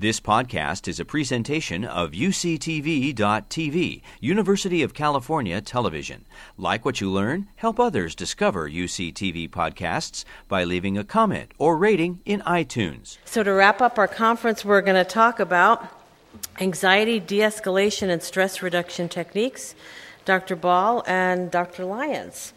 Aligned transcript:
This 0.00 0.20
podcast 0.20 0.86
is 0.86 1.00
a 1.00 1.04
presentation 1.04 1.84
of 1.84 2.12
UCTV.tv, 2.12 4.02
University 4.20 4.82
of 4.84 4.94
California 4.94 5.60
Television. 5.60 6.24
Like 6.56 6.84
what 6.84 7.00
you 7.00 7.10
learn, 7.10 7.48
help 7.56 7.80
others 7.80 8.14
discover 8.14 8.70
UCTV 8.70 9.50
podcasts 9.50 10.24
by 10.46 10.62
leaving 10.62 10.96
a 10.96 11.02
comment 11.02 11.50
or 11.58 11.76
rating 11.76 12.20
in 12.24 12.42
iTunes. 12.42 13.18
So, 13.24 13.42
to 13.42 13.52
wrap 13.52 13.82
up 13.82 13.98
our 13.98 14.06
conference, 14.06 14.64
we're 14.64 14.82
going 14.82 15.04
to 15.04 15.10
talk 15.10 15.40
about 15.40 15.84
anxiety 16.60 17.18
de 17.18 17.38
escalation 17.38 18.08
and 18.08 18.22
stress 18.22 18.62
reduction 18.62 19.08
techniques. 19.08 19.74
Dr. 20.24 20.54
Ball 20.54 21.02
and 21.08 21.50
Dr. 21.50 21.84
Lyons. 21.84 22.52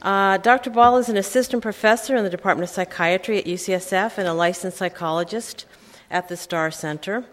Uh, 0.00 0.38
Dr. 0.38 0.70
Ball 0.70 0.96
is 0.96 1.10
an 1.10 1.18
assistant 1.18 1.62
professor 1.62 2.16
in 2.16 2.24
the 2.24 2.30
Department 2.30 2.70
of 2.70 2.74
Psychiatry 2.74 3.36
at 3.36 3.44
UCSF 3.44 4.16
and 4.16 4.26
a 4.26 4.32
licensed 4.32 4.78
psychologist 4.78 5.66
at 6.10 6.28
the 6.28 6.36
STAR 6.36 6.70
Center. 6.70 7.24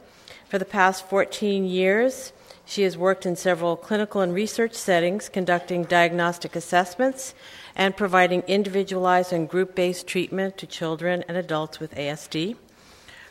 For 0.47 0.59
the 0.59 0.65
past 0.65 1.07
14 1.09 1.65
years, 1.65 2.31
she 2.65 2.81
has 2.83 2.97
worked 2.97 3.25
in 3.25 3.35
several 3.35 3.75
clinical 3.75 4.21
and 4.21 4.33
research 4.33 4.73
settings, 4.73 5.29
conducting 5.29 5.83
diagnostic 5.83 6.55
assessments 6.55 7.35
and 7.75 7.95
providing 7.95 8.41
individualized 8.47 9.31
and 9.31 9.47
group 9.47 9.75
based 9.75 10.07
treatment 10.07 10.57
to 10.57 10.67
children 10.67 11.23
and 11.27 11.37
adults 11.37 11.79
with 11.79 11.93
ASD. 11.95 12.55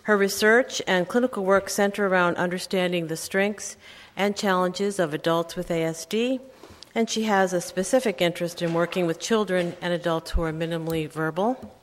Her 0.05 0.17
research 0.17 0.83
and 0.87 1.09
clinical 1.09 1.45
work 1.45 1.69
center 1.69 2.07
around 2.07 2.37
understanding 2.37 3.07
the 3.07 3.17
strengths 3.17 3.77
and 4.17 4.37
challenges 4.37 4.99
of 4.99 5.15
adults 5.15 5.57
with 5.57 5.69
ASD, 5.69 6.41
and 6.95 7.11
she 7.11 7.25
has 7.25 7.53
a 7.53 7.61
specific 7.61 8.21
interest 8.21 8.63
in 8.63 8.75
working 8.75 9.07
with 9.07 9.19
children 9.19 9.75
and 9.81 9.93
adults 9.93 10.33
who 10.33 10.43
are 10.43 10.53
minimally 10.53 11.09
verbal. 11.09 11.75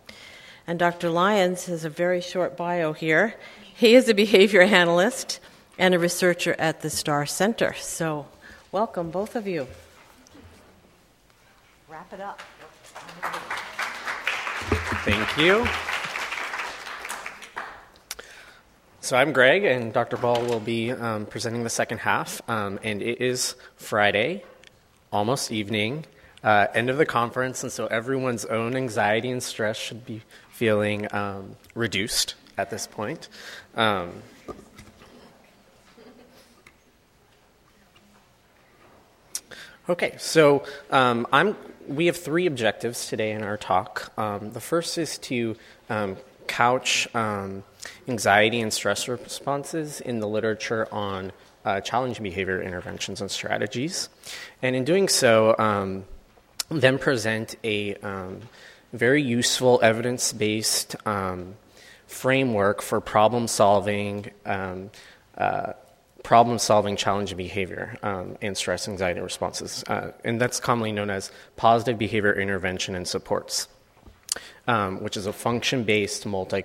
And 0.67 0.77
Dr. 0.77 1.09
Lyons 1.09 1.65
has 1.65 1.83
a 1.85 1.89
very 1.89 2.21
short 2.21 2.55
bio 2.55 2.93
here. 2.93 3.35
He 3.73 3.95
is 3.95 4.07
a 4.07 4.13
behavior 4.13 4.61
analyst 4.61 5.39
and 5.77 5.93
a 5.93 5.99
researcher 5.99 6.55
at 6.59 6.81
the 6.81 6.89
STAR 6.89 7.25
Center. 7.25 7.73
So, 7.73 8.27
welcome, 8.71 9.09
both 9.09 9.35
of 9.35 9.47
you. 9.47 9.67
Wrap 11.89 12.13
it 12.13 12.21
up. 12.21 12.41
Thank 15.03 15.37
you. 15.37 15.67
So 19.03 19.17
I'm 19.17 19.33
Greg, 19.33 19.65
and 19.65 19.91
Dr. 19.91 20.15
Ball 20.15 20.41
will 20.45 20.59
be 20.59 20.91
um, 20.91 21.25
presenting 21.25 21.63
the 21.63 21.69
second 21.69 21.97
half. 21.97 22.41
Um, 22.47 22.79
and 22.83 23.01
it 23.01 23.19
is 23.19 23.55
Friday, 23.75 24.43
almost 25.11 25.51
evening, 25.51 26.05
uh, 26.43 26.67
end 26.73 26.89
of 26.89 26.97
the 26.97 27.05
conference, 27.05 27.63
and 27.63 27.71
so 27.71 27.87
everyone's 27.87 28.45
own 28.45 28.75
anxiety 28.75 29.29
and 29.29 29.43
stress 29.43 29.77
should 29.77 30.05
be 30.05 30.21
feeling 30.49 31.07
um, 31.13 31.55
reduced 31.75 32.35
at 32.57 32.69
this 32.69 32.87
point. 32.87 33.29
Um, 33.75 34.21
okay, 39.89 40.15
so 40.17 40.63
um, 40.91 41.27
I'm, 41.31 41.55
we 41.87 42.07
have 42.07 42.17
three 42.17 42.45
objectives 42.45 43.07
today 43.07 43.31
in 43.31 43.43
our 43.43 43.57
talk. 43.57 44.11
Um, 44.17 44.51
the 44.51 44.61
first 44.61 44.97
is 44.97 45.17
to 45.19 45.55
um, 45.89 46.17
couch 46.47 47.07
um, 47.15 47.63
anxiety 48.07 48.61
and 48.61 48.73
stress 48.73 49.07
responses 49.07 50.01
in 50.01 50.19
the 50.19 50.27
literature 50.27 50.87
on 50.91 51.31
uh, 51.63 51.79
challenging 51.81 52.23
behavior 52.23 52.61
interventions 52.61 53.21
and 53.21 53.29
strategies. 53.29 54.09
And 54.61 54.75
in 54.75 54.83
doing 54.83 55.07
so, 55.07 55.55
then 56.71 56.97
present 56.97 57.55
a 57.63 57.95
um, 57.95 58.41
very 58.93 59.21
useful 59.21 59.79
evidence 59.83 60.33
based 60.33 60.95
um, 61.05 61.55
framework 62.07 62.81
for 62.81 62.99
problem 62.99 63.47
solving. 63.47 64.31
Um, 64.45 64.89
uh, 65.37 65.73
problem 66.23 66.59
solving 66.59 66.95
challenging 66.95 67.37
behavior 67.37 67.97
um, 68.03 68.37
and 68.41 68.55
stress 68.55 68.87
anxiety 68.87 69.19
responses. 69.19 69.83
Uh, 69.87 70.11
and 70.23 70.39
that's 70.39 70.59
commonly 70.59 70.91
known 70.91 71.09
as 71.09 71.31
positive 71.55 71.97
behavior 71.97 72.33
intervention 72.33 72.95
and 72.95 73.07
supports, 73.07 73.67
um, 74.67 75.01
which 75.01 75.17
is 75.17 75.25
a 75.25 75.33
function 75.33 75.83
based 75.83 76.25
multi 76.25 76.61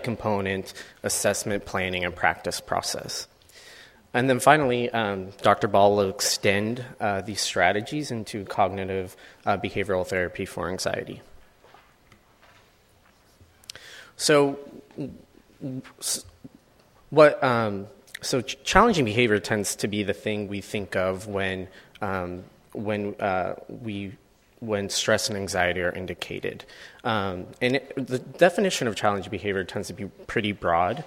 component 0.00 0.72
assessment, 1.02 1.64
planning, 1.66 2.04
and 2.04 2.16
practice 2.16 2.60
process. 2.60 3.28
And 4.14 4.28
then 4.28 4.40
finally, 4.40 4.90
um, 4.90 5.30
Dr. 5.42 5.68
Ball 5.68 5.96
will 5.96 6.08
extend 6.08 6.84
uh, 6.98 7.20
these 7.20 7.40
strategies 7.40 8.10
into 8.10 8.44
cognitive 8.44 9.16
uh, 9.44 9.58
behavioral 9.58 10.06
therapy 10.06 10.46
for 10.46 10.70
anxiety. 10.70 11.20
So, 14.16 14.58
what 17.10 17.42
um, 17.44 17.86
so 18.20 18.40
ch- 18.40 18.56
challenging 18.64 19.04
behavior 19.04 19.38
tends 19.38 19.76
to 19.76 19.88
be 19.88 20.02
the 20.02 20.14
thing 20.14 20.48
we 20.48 20.60
think 20.60 20.96
of 20.96 21.26
when 21.26 21.68
um, 22.00 22.44
when 22.72 23.14
uh, 23.20 23.54
we 23.68 24.12
when 24.60 24.88
stress 24.90 25.28
and 25.28 25.38
anxiety 25.38 25.80
are 25.80 25.92
indicated. 25.92 26.64
Um, 27.04 27.46
and 27.60 27.76
it, 27.76 28.06
the 28.08 28.18
definition 28.18 28.88
of 28.88 28.96
challenging 28.96 29.30
behavior 29.30 29.62
tends 29.64 29.88
to 29.88 29.94
be 29.94 30.06
pretty 30.26 30.52
broad. 30.52 31.04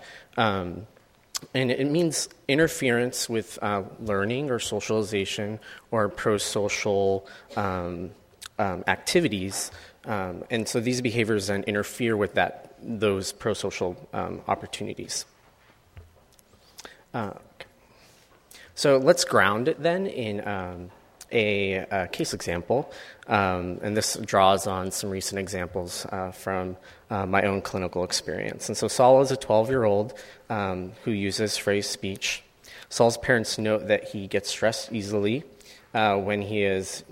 And 1.54 1.72
it 1.72 1.90
means 1.90 2.30
interference 2.48 3.28
with 3.28 3.60
uh, 3.62 3.84
learning 4.00 4.52
or 4.52 4.60
socialization 4.60 5.60
or 5.90 6.08
pro 6.08 6.38
social 6.38 7.28
um, 7.56 8.12
um, 8.60 8.84
activities. 8.88 9.72
Um, 10.06 10.44
and 10.50 10.68
so 10.68 10.80
these 10.80 11.02
behaviors 11.02 11.48
then 11.48 11.64
interfere 11.64 12.16
with 12.16 12.36
that, 12.36 12.76
those 12.82 13.32
pro 13.32 13.54
social 13.54 13.96
um, 14.14 14.42
opportunities. 14.48 15.26
Uh, 17.14 17.34
so 18.76 18.98
let's 18.98 19.26
ground 19.26 19.68
it 19.68 19.82
then 19.82 20.08
in 20.08 20.48
um, 20.48 20.92
a, 21.32 21.86
a, 21.92 22.08
case 22.08 22.34
example. 22.34 22.92
Um, 23.28 23.80
and 23.82 23.96
this 23.96 24.18
draws 24.18 24.68
on 24.68 24.92
some 24.92 25.10
recent 25.10 25.40
examples 25.40 26.06
uh, 26.08 26.32
from 26.32 26.78
uh, 27.10 27.26
my 27.26 27.44
own 27.44 27.62
clinical 27.62 28.04
experience. 28.04 28.68
And 28.68 28.78
so 28.78 28.88
Saul 28.88 29.22
is 29.22 29.32
a 29.32 29.38
12 29.38 29.70
year 29.70 29.84
old 29.84 30.14
um, 30.50 30.94
who 31.04 31.12
uses 31.12 31.58
phrase 31.58 31.88
speech. 31.88 32.44
Saul's 32.90 33.18
parents 33.18 33.58
note 33.58 33.88
that 33.88 34.10
he 34.10 34.28
gets 34.28 34.50
stressed 34.50 34.92
easily 34.92 35.44
uh, 35.94 36.18
when 36.18 36.42
he 36.42 36.64
is 36.64 37.04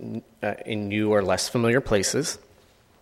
uh, 0.44 0.56
in 0.66 0.90
new 0.90 1.12
or 1.12 1.22
less 1.22 1.48
familiar 1.48 1.82
places. 1.82 2.38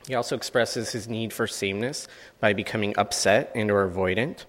He 0.07 0.15
also 0.15 0.35
expresses 0.35 0.91
his 0.91 1.07
need 1.07 1.33
for 1.33 1.47
sameness 1.47 2.07
by 2.39 2.53
becoming 2.53 2.97
upset 2.97 3.51
and 3.55 3.69
or 3.69 3.89
avoidant. 3.89 4.45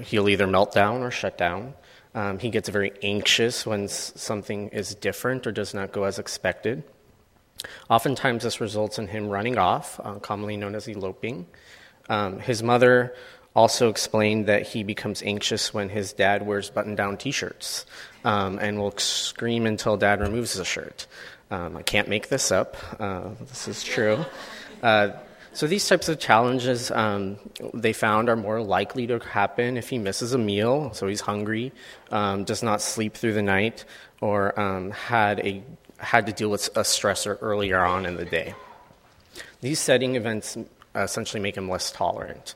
He'll 0.00 0.28
either 0.28 0.46
melt 0.46 0.72
down 0.72 1.02
or 1.02 1.10
shut 1.10 1.36
down. 1.36 1.74
Um, 2.14 2.38
he 2.38 2.50
gets 2.50 2.68
very 2.68 2.92
anxious 3.02 3.64
when 3.64 3.88
something 3.88 4.68
is 4.68 4.94
different 4.94 5.46
or 5.46 5.52
does 5.52 5.74
not 5.74 5.92
go 5.92 6.04
as 6.04 6.18
expected. 6.18 6.82
Oftentimes, 7.88 8.42
this 8.42 8.60
results 8.60 8.98
in 8.98 9.06
him 9.06 9.28
running 9.28 9.58
off, 9.58 10.00
uh, 10.02 10.14
commonly 10.14 10.56
known 10.56 10.74
as 10.74 10.88
eloping. 10.88 11.46
Um, 12.08 12.40
his 12.40 12.62
mother 12.62 13.14
also 13.54 13.88
explained 13.88 14.46
that 14.46 14.62
he 14.66 14.82
becomes 14.82 15.22
anxious 15.22 15.74
when 15.74 15.88
his 15.88 16.12
dad 16.12 16.46
wears 16.46 16.70
button 16.70 16.94
down 16.94 17.16
t 17.16 17.30
shirts 17.30 17.86
um, 18.24 18.58
and 18.58 18.78
will 18.78 18.96
scream 18.96 19.66
until 19.66 19.96
dad 19.96 20.20
removes 20.20 20.54
the 20.54 20.64
shirt. 20.64 21.06
Um, 21.50 21.76
I 21.76 21.82
can't 21.82 22.08
make 22.08 22.28
this 22.28 22.52
up, 22.52 22.76
uh, 23.00 23.30
this 23.40 23.68
is 23.68 23.82
true. 23.82 24.24
Uh, 24.82 25.10
so 25.52 25.66
these 25.66 25.86
types 25.88 26.08
of 26.08 26.18
challenges 26.18 26.90
um, 26.90 27.38
they 27.74 27.92
found 27.92 28.28
are 28.28 28.36
more 28.36 28.62
likely 28.62 29.06
to 29.08 29.18
happen 29.18 29.76
if 29.76 29.88
he 29.88 29.98
misses 29.98 30.32
a 30.32 30.38
meal, 30.38 30.92
so 30.94 31.06
he's 31.06 31.20
hungry, 31.20 31.72
um, 32.10 32.44
does 32.44 32.62
not 32.62 32.80
sleep 32.80 33.14
through 33.14 33.34
the 33.34 33.42
night, 33.42 33.84
or 34.20 34.58
um, 34.58 34.90
had 34.90 35.40
a 35.40 35.62
had 35.98 36.26
to 36.26 36.32
deal 36.32 36.48
with 36.48 36.68
a 36.76 36.80
stressor 36.80 37.36
earlier 37.42 37.78
on 37.78 38.06
in 38.06 38.16
the 38.16 38.24
day. 38.24 38.54
These 39.60 39.78
setting 39.78 40.16
events 40.16 40.56
essentially 40.94 41.42
make 41.42 41.56
him 41.56 41.68
less 41.68 41.92
tolerant. 41.92 42.54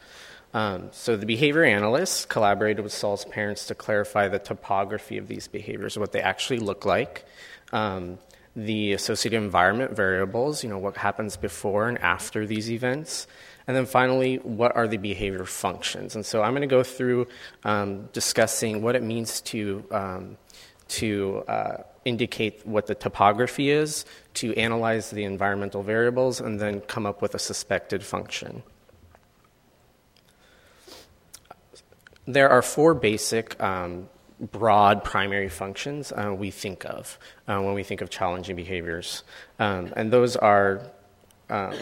Um, 0.55 0.89
so 0.93 1.17
the 1.17 1.27
behavior 1.27 1.65
analysts 1.65 2.25
collaborated 2.25 2.83
with 2.85 2.93
Saul's 2.93 3.25
parents 3.25 3.67
to 3.67 3.75
clarify 3.75 4.29
the 4.29 4.39
topography 4.39 5.19
of 5.19 5.27
these 5.27 5.49
behaviors, 5.49 5.99
what 5.99 6.13
they 6.13 6.21
actually 6.21 6.61
look 6.61 6.85
like, 6.85 7.25
um, 7.73 8.19
the 8.57 8.93
associated 8.93 9.37
environment 9.37 9.97
variables, 9.97 10.63
you 10.63 10.71
know, 10.71 10.79
what 10.79 10.97
happens 10.97 11.37
before 11.37 11.89
and 11.89 11.99
after 11.99 12.47
these 12.47 12.71
events, 12.71 13.27
and 13.67 13.77
then 13.77 13.87
finally, 13.87 14.37
what 14.37 14.77
are 14.77 14.87
the 14.87 14.99
behavior 14.99 15.45
functions? 15.45 16.15
And 16.15 16.25
so 16.25 16.43
I'm 16.43 16.53
going 16.53 16.63
to 16.63 16.67
go 16.67 16.83
through 16.83 17.27
um, 17.65 18.09
discussing 18.13 18.83
what 18.83 18.95
it 18.95 19.03
means 19.03 19.41
to 19.43 19.85
um, 19.91 20.37
to 20.87 21.43
uh, 21.49 21.83
indicate 22.05 22.67
what 22.67 22.87
the 22.87 22.95
topography 22.95 23.71
is, 23.71 24.05
to 24.35 24.55
analyze 24.55 25.11
the 25.11 25.25
environmental 25.25 25.83
variables, 25.83 26.41
and 26.41 26.61
then 26.61 26.81
come 26.83 27.07
up 27.07 27.23
with 27.23 27.35
a 27.35 27.39
suspected 27.39 28.05
function. 28.05 28.63
There 32.27 32.51
are 32.51 32.63
four 32.63 32.95
basic 32.95 33.61
um, 33.63 34.09
broad 34.41 35.05
primary 35.05 35.49
functions 35.49 36.13
uh, 36.13 36.35
we 36.37 36.51
think 36.51 36.85
of 36.85 37.19
uh, 37.47 37.61
when 37.61 37.75
we 37.75 37.83
think 37.83 38.01
of 38.01 38.11
challenging 38.11 38.57
behaviors. 38.57 39.23
Um, 39.59 39.93
and 39.97 40.13
those 40.13 40.37
are, 40.37 40.83
um. 41.51 41.75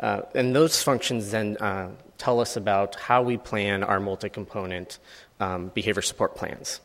Uh, 0.00 0.22
and 0.34 0.54
those 0.54 0.82
functions 0.82 1.30
then 1.30 1.56
uh, 1.58 1.90
tell 2.18 2.40
us 2.40 2.56
about 2.56 2.94
how 2.96 3.22
we 3.22 3.36
plan 3.36 3.82
our 3.82 4.00
multi 4.00 4.28
component 4.28 4.98
um, 5.40 5.68
behavior 5.74 6.02
support 6.02 6.34
plans. 6.34 6.80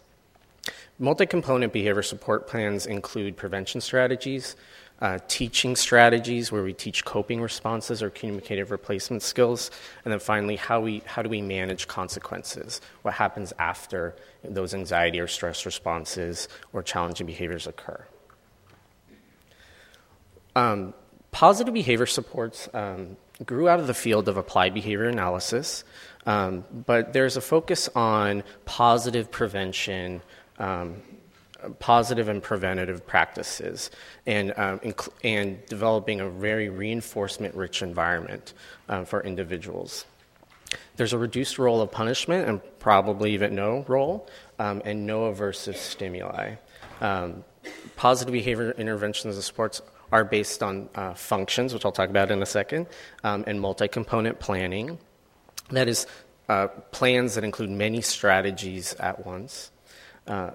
Multi 1.00 1.26
component 1.26 1.74
behavior 1.74 2.04
support 2.04 2.48
plans 2.48 2.86
include 2.86 3.36
prevention 3.36 3.82
strategies, 3.82 4.56
uh, 5.02 5.18
teaching 5.28 5.76
strategies 5.76 6.52
where 6.52 6.64
we 6.64 6.74
teach 6.74 7.04
coping 7.04 7.42
responses 7.42 8.04
or 8.04 8.10
communicative 8.12 8.70
replacement 8.70 9.24
skills, 9.24 9.72
and 10.06 10.12
then 10.12 10.20
finally, 10.20 10.56
how, 10.56 10.80
we, 10.80 11.02
how 11.06 11.24
do 11.24 11.30
we 11.30 11.42
manage 11.42 11.88
consequences? 11.88 12.80
What 13.02 13.16
happens 13.16 13.52
after 13.58 14.16
those 14.44 14.74
anxiety 14.76 15.20
or 15.20 15.28
stress 15.28 15.66
responses 15.66 16.48
or 16.72 16.84
challenging 16.84 17.26
behaviors 17.26 17.66
occur? 17.66 18.06
Um, 20.56 20.94
positive 21.32 21.74
behavior 21.74 22.06
supports 22.06 22.70
um, 22.74 23.18
grew 23.46 23.68
out 23.68 23.80
of 23.80 23.88
the 23.88 23.94
field 23.94 24.28
of 24.28 24.38
applied 24.38 24.74
behavior 24.74 25.06
analysis, 25.06 25.84
um, 26.28 26.64
but 26.86 27.14
there's 27.14 27.38
a 27.38 27.42
focus 27.42 27.90
on 27.96 28.44
positive 28.66 29.32
prevention 29.32 30.22
um, 30.60 31.02
positive 31.80 32.28
and 32.28 32.42
preventative 32.42 33.06
practices 33.06 33.92
and, 34.26 34.52
um, 34.58 34.80
inc- 34.80 35.10
and 35.24 35.66
developing 35.68 36.20
a 36.20 36.30
very 36.30 36.70
reinforcement 36.70 37.56
rich 37.56 37.82
environment 37.82 38.54
um, 38.90 39.06
for 39.06 39.22
individuals. 39.22 40.06
There's 40.96 41.14
a 41.14 41.18
reduced 41.18 41.60
role 41.60 41.82
of 41.82 41.92
punishment 41.92 42.48
and 42.48 42.62
probably 42.80 43.34
even 43.34 43.56
no 43.56 43.86
role, 43.88 44.28
um, 44.60 44.82
and 44.86 45.06
no 45.06 45.32
aversive 45.32 45.76
stimuli. 45.76 46.56
Um, 47.02 47.44
positive 47.96 48.32
behavior 48.32 48.72
interventions 48.72 49.36
and 49.36 49.44
supports 49.44 49.82
are 50.12 50.24
based 50.26 50.62
on 50.62 50.90
uh, 50.96 51.14
functions, 51.14 51.74
which 51.74 51.86
I'll 51.86 51.92
talk 51.92 52.10
about 52.10 52.32
in 52.32 52.42
a 52.42 52.46
second, 52.46 52.88
um, 53.24 53.44
and 53.48 53.60
multi 53.60 53.88
component 53.88 54.40
planning. 54.40 54.98
That 55.70 55.88
is, 55.88 56.06
uh, 56.50 56.68
plans 56.68 57.36
that 57.36 57.44
include 57.44 57.70
many 57.70 58.02
strategies 58.02 58.94
at 58.96 59.26
once. 59.26 59.72
Uh, 60.28 60.52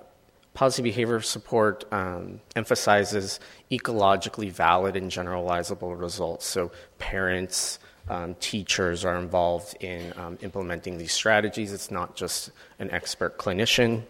Positive 0.56 0.84
behavior 0.84 1.20
support 1.20 1.84
um, 1.92 2.40
emphasizes 2.56 3.40
ecologically 3.70 4.50
valid 4.50 4.96
and 4.96 5.10
generalizable 5.10 6.00
results. 6.00 6.46
So, 6.46 6.72
parents, 6.98 7.78
um, 8.08 8.36
teachers 8.40 9.04
are 9.04 9.16
involved 9.16 9.76
in 9.80 10.14
um, 10.16 10.38
implementing 10.40 10.96
these 10.96 11.12
strategies. 11.12 11.74
It's 11.74 11.90
not 11.90 12.16
just 12.16 12.52
an 12.78 12.90
expert 12.90 13.36
clinician. 13.36 14.04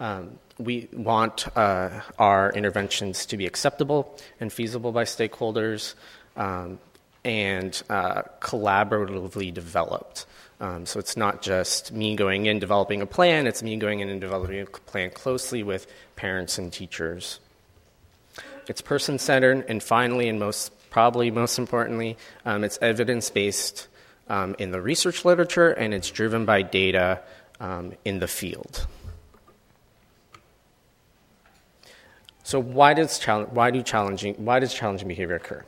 Um, 0.00 0.40
we 0.58 0.88
want 0.92 1.46
uh, 1.56 2.00
our 2.18 2.50
interventions 2.50 3.24
to 3.26 3.36
be 3.36 3.46
acceptable 3.46 4.18
and 4.40 4.52
feasible 4.52 4.90
by 4.90 5.04
stakeholders 5.04 5.94
um, 6.36 6.80
and 7.24 7.80
uh, 7.88 8.22
collaboratively 8.40 9.54
developed. 9.54 10.26
Um, 10.62 10.86
so 10.86 10.98
it's 11.00 11.16
not 11.16 11.42
just 11.42 11.92
me 11.92 12.14
going 12.16 12.46
in 12.46 12.60
developing 12.60 13.02
a 13.02 13.06
plan, 13.06 13.46
it's 13.46 13.62
me 13.62 13.76
going 13.76 14.00
in 14.00 14.08
and 14.08 14.20
developing 14.20 14.60
a 14.60 14.66
plan 14.66 15.10
closely 15.10 15.62
with 15.62 15.86
parents 16.16 16.56
and 16.56 16.72
teachers. 16.72 17.40
It's 18.68 18.80
person 18.80 19.18
centered, 19.18 19.64
and 19.68 19.82
finally, 19.82 20.28
and 20.28 20.38
most 20.38 20.72
probably 20.88 21.30
most 21.32 21.58
importantly, 21.58 22.16
um, 22.44 22.62
it's 22.62 22.78
evidence 22.80 23.28
based 23.28 23.88
um, 24.28 24.54
in 24.58 24.70
the 24.70 24.80
research 24.80 25.24
literature 25.24 25.70
and 25.70 25.92
it's 25.92 26.10
driven 26.10 26.44
by 26.44 26.62
data 26.62 27.20
um, 27.60 27.92
in 28.04 28.18
the 28.18 28.28
field. 28.28 28.86
So 32.44 32.60
why 32.60 32.94
does 32.94 33.22
why 33.24 33.70
do 33.70 33.82
challenging 33.82 34.34
why 34.34 34.58
does 34.60 34.74
challenging 34.74 35.08
behavior 35.08 35.36
occur? 35.36 35.64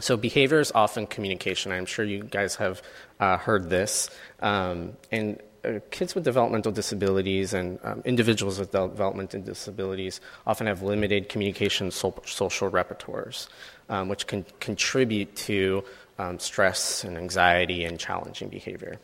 So, 0.00 0.16
behavior 0.16 0.60
is 0.60 0.72
often 0.72 1.06
communication. 1.06 1.72
I'm 1.72 1.86
sure 1.86 2.04
you 2.04 2.22
guys 2.22 2.56
have 2.56 2.82
uh, 3.20 3.38
heard 3.38 3.70
this. 3.70 4.10
Um, 4.40 4.96
and 5.10 5.40
uh, 5.64 5.80
kids 5.90 6.14
with 6.14 6.24
developmental 6.24 6.70
disabilities 6.70 7.54
and 7.54 7.78
um, 7.82 8.02
individuals 8.04 8.58
with 8.58 8.72
developmental 8.72 9.40
disabilities 9.40 10.20
often 10.46 10.66
have 10.66 10.82
limited 10.82 11.28
communication 11.28 11.90
so- 11.90 12.22
social 12.26 12.70
repertoires, 12.70 13.48
um, 13.88 14.08
which 14.08 14.26
can 14.26 14.44
contribute 14.60 15.34
to 15.34 15.82
um, 16.18 16.38
stress 16.38 17.02
and 17.04 17.16
anxiety 17.16 17.84
and 17.84 17.98
challenging 17.98 18.48
behavior. 18.48 18.98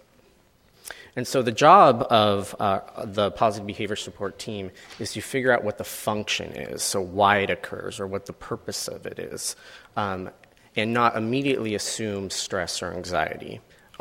And 1.14 1.26
so, 1.26 1.42
the 1.42 1.52
job 1.52 2.06
of 2.10 2.54
uh, 2.58 2.80
the 3.04 3.30
positive 3.30 3.66
behavior 3.66 3.96
support 3.96 4.38
team 4.38 4.70
is 4.98 5.12
to 5.12 5.20
figure 5.20 5.52
out 5.52 5.62
what 5.62 5.78
the 5.78 5.84
function 5.84 6.52
is, 6.52 6.82
so 6.82 7.00
why 7.00 7.38
it 7.38 7.50
occurs, 7.50 8.00
or 8.00 8.06
what 8.06 8.26
the 8.26 8.32
purpose 8.32 8.88
of 8.88 9.04
it 9.04 9.18
is, 9.18 9.54
um, 9.96 10.30
and 10.76 10.92
not 10.92 11.16
immediately 11.16 11.74
assume 11.74 12.30
stress 12.30 12.82
or 12.82 12.92
anxiety, 12.92 13.60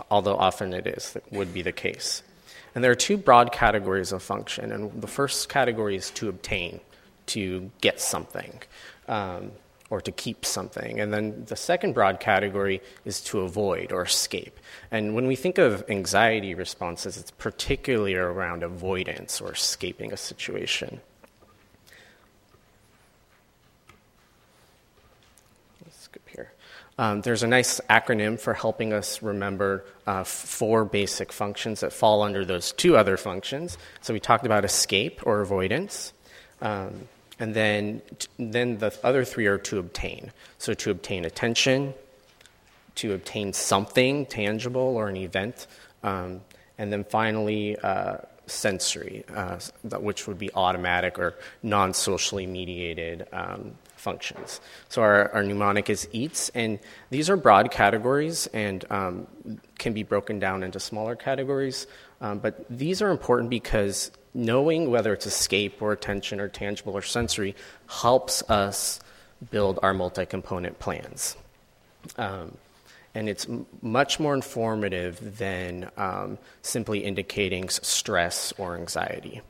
although 0.09 0.35
often 0.35 0.73
it 0.73 0.87
is, 0.87 1.13
that 1.13 1.31
would 1.31 1.53
be 1.53 1.61
the 1.61 1.71
case. 1.71 2.23
And 2.73 2.83
there 2.83 2.91
are 2.91 2.95
two 2.95 3.17
broad 3.17 3.51
categories 3.51 4.11
of 4.11 4.23
function, 4.23 4.71
and 4.71 5.01
the 5.01 5.07
first 5.07 5.49
category 5.49 5.95
is 5.95 6.09
to 6.11 6.29
obtain, 6.29 6.79
to 7.27 7.69
get 7.81 7.99
something, 7.99 8.61
um, 9.07 9.51
or 9.89 9.99
to 9.99 10.11
keep 10.11 10.45
something. 10.45 11.01
And 11.01 11.13
then 11.13 11.43
the 11.45 11.57
second 11.57 11.93
broad 11.93 12.21
category 12.21 12.81
is 13.03 13.19
to 13.25 13.41
avoid 13.41 13.91
or 13.91 14.03
escape. 14.03 14.57
And 14.89 15.13
when 15.15 15.27
we 15.27 15.35
think 15.35 15.57
of 15.57 15.83
anxiety 15.89 16.55
responses, 16.55 17.17
it's 17.17 17.31
particularly 17.31 18.15
around 18.15 18.63
avoidance 18.63 19.41
or 19.41 19.51
escaping 19.51 20.13
a 20.13 20.17
situation. 20.17 21.01
Um, 27.01 27.21
there's 27.21 27.41
a 27.41 27.47
nice 27.47 27.81
acronym 27.89 28.39
for 28.39 28.53
helping 28.53 28.93
us 28.93 29.23
remember 29.23 29.83
uh, 30.05 30.23
four 30.23 30.85
basic 30.85 31.31
functions 31.31 31.79
that 31.79 31.91
fall 31.93 32.21
under 32.21 32.45
those 32.45 32.73
two 32.73 32.95
other 32.95 33.17
functions. 33.17 33.79
So 34.01 34.13
we 34.13 34.19
talked 34.19 34.45
about 34.45 34.63
escape 34.65 35.25
or 35.25 35.41
avoidance. 35.41 36.13
Um, 36.61 37.07
and 37.39 37.55
then, 37.55 38.03
then 38.37 38.77
the 38.77 38.95
other 39.03 39.25
three 39.25 39.47
are 39.47 39.57
to 39.57 39.79
obtain. 39.79 40.31
So 40.59 40.75
to 40.75 40.91
obtain 40.91 41.25
attention, 41.25 41.95
to 42.97 43.13
obtain 43.13 43.51
something 43.53 44.27
tangible 44.27 44.95
or 44.95 45.09
an 45.09 45.17
event, 45.17 45.65
um, 46.03 46.41
and 46.77 46.93
then 46.93 47.03
finally, 47.03 47.77
uh, 47.79 48.17
sensory, 48.45 49.23
uh, 49.33 49.57
which 49.99 50.27
would 50.27 50.37
be 50.37 50.53
automatic 50.53 51.17
or 51.17 51.33
non 51.63 51.95
socially 51.95 52.45
mediated 52.45 53.27
um, 53.33 53.73
functions. 54.01 54.59
So 54.89 55.01
our, 55.03 55.31
our 55.31 55.43
mnemonic 55.43 55.89
is 55.89 56.07
EATS, 56.11 56.49
and 56.55 56.79
these 57.11 57.29
are 57.29 57.37
broad 57.37 57.71
categories 57.71 58.47
and 58.47 58.83
um, 58.91 59.27
can 59.77 59.93
be 59.93 60.03
broken 60.03 60.39
down 60.39 60.63
into 60.63 60.79
smaller 60.79 61.15
categories. 61.15 61.87
Um, 62.19 62.39
but 62.39 62.65
these 62.69 63.01
are 63.01 63.09
important 63.09 63.49
because 63.49 64.11
knowing 64.33 64.89
whether 64.89 65.13
it's 65.13 65.25
escape 65.27 65.81
or 65.81 65.91
attention 65.91 66.39
or 66.39 66.47
tangible 66.49 66.93
or 66.97 67.01
sensory 67.01 67.55
helps 67.87 68.41
us 68.49 68.99
build 69.51 69.79
our 69.83 69.93
multi 69.93 70.25
component 70.25 70.79
plans. 70.79 71.35
Um, 72.17 72.57
and 73.13 73.29
it's 73.29 73.45
m- 73.47 73.65
much 73.81 74.19
more 74.19 74.33
informative 74.33 75.37
than 75.37 75.91
um, 75.97 76.37
simply 76.61 77.03
indicating 77.03 77.69
stress 77.69 78.53
or 78.57 78.75
anxiety. 78.75 79.41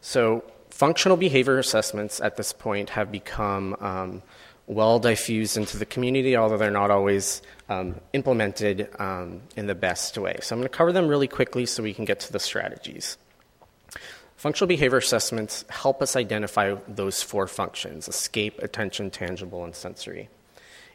So, 0.00 0.44
functional 0.80 1.18
behavior 1.18 1.58
assessments 1.58 2.22
at 2.22 2.38
this 2.38 2.54
point 2.54 2.88
have 2.88 3.12
become 3.12 3.76
um, 3.80 4.22
well 4.66 4.98
diffused 4.98 5.58
into 5.58 5.76
the 5.76 5.84
community, 5.84 6.34
although 6.38 6.56
they're 6.56 6.70
not 6.70 6.90
always 6.90 7.42
um, 7.68 8.00
implemented 8.14 8.88
um, 8.98 9.42
in 9.56 9.66
the 9.66 9.74
best 9.74 10.16
way. 10.16 10.38
So 10.40 10.54
I'm 10.54 10.60
going 10.60 10.70
to 10.70 10.74
cover 10.74 10.90
them 10.90 11.06
really 11.06 11.28
quickly 11.28 11.66
so 11.66 11.82
we 11.82 11.92
can 11.92 12.06
get 12.06 12.20
to 12.20 12.32
the 12.32 12.40
strategies. 12.40 13.18
Functional 14.36 14.68
behavior 14.68 14.96
assessments 14.96 15.66
help 15.68 16.00
us 16.00 16.16
identify 16.16 16.74
those 16.88 17.22
four 17.22 17.46
functions 17.46 18.08
escape, 18.08 18.58
attention, 18.60 19.10
tangible, 19.10 19.64
and 19.64 19.74
sensory. 19.74 20.30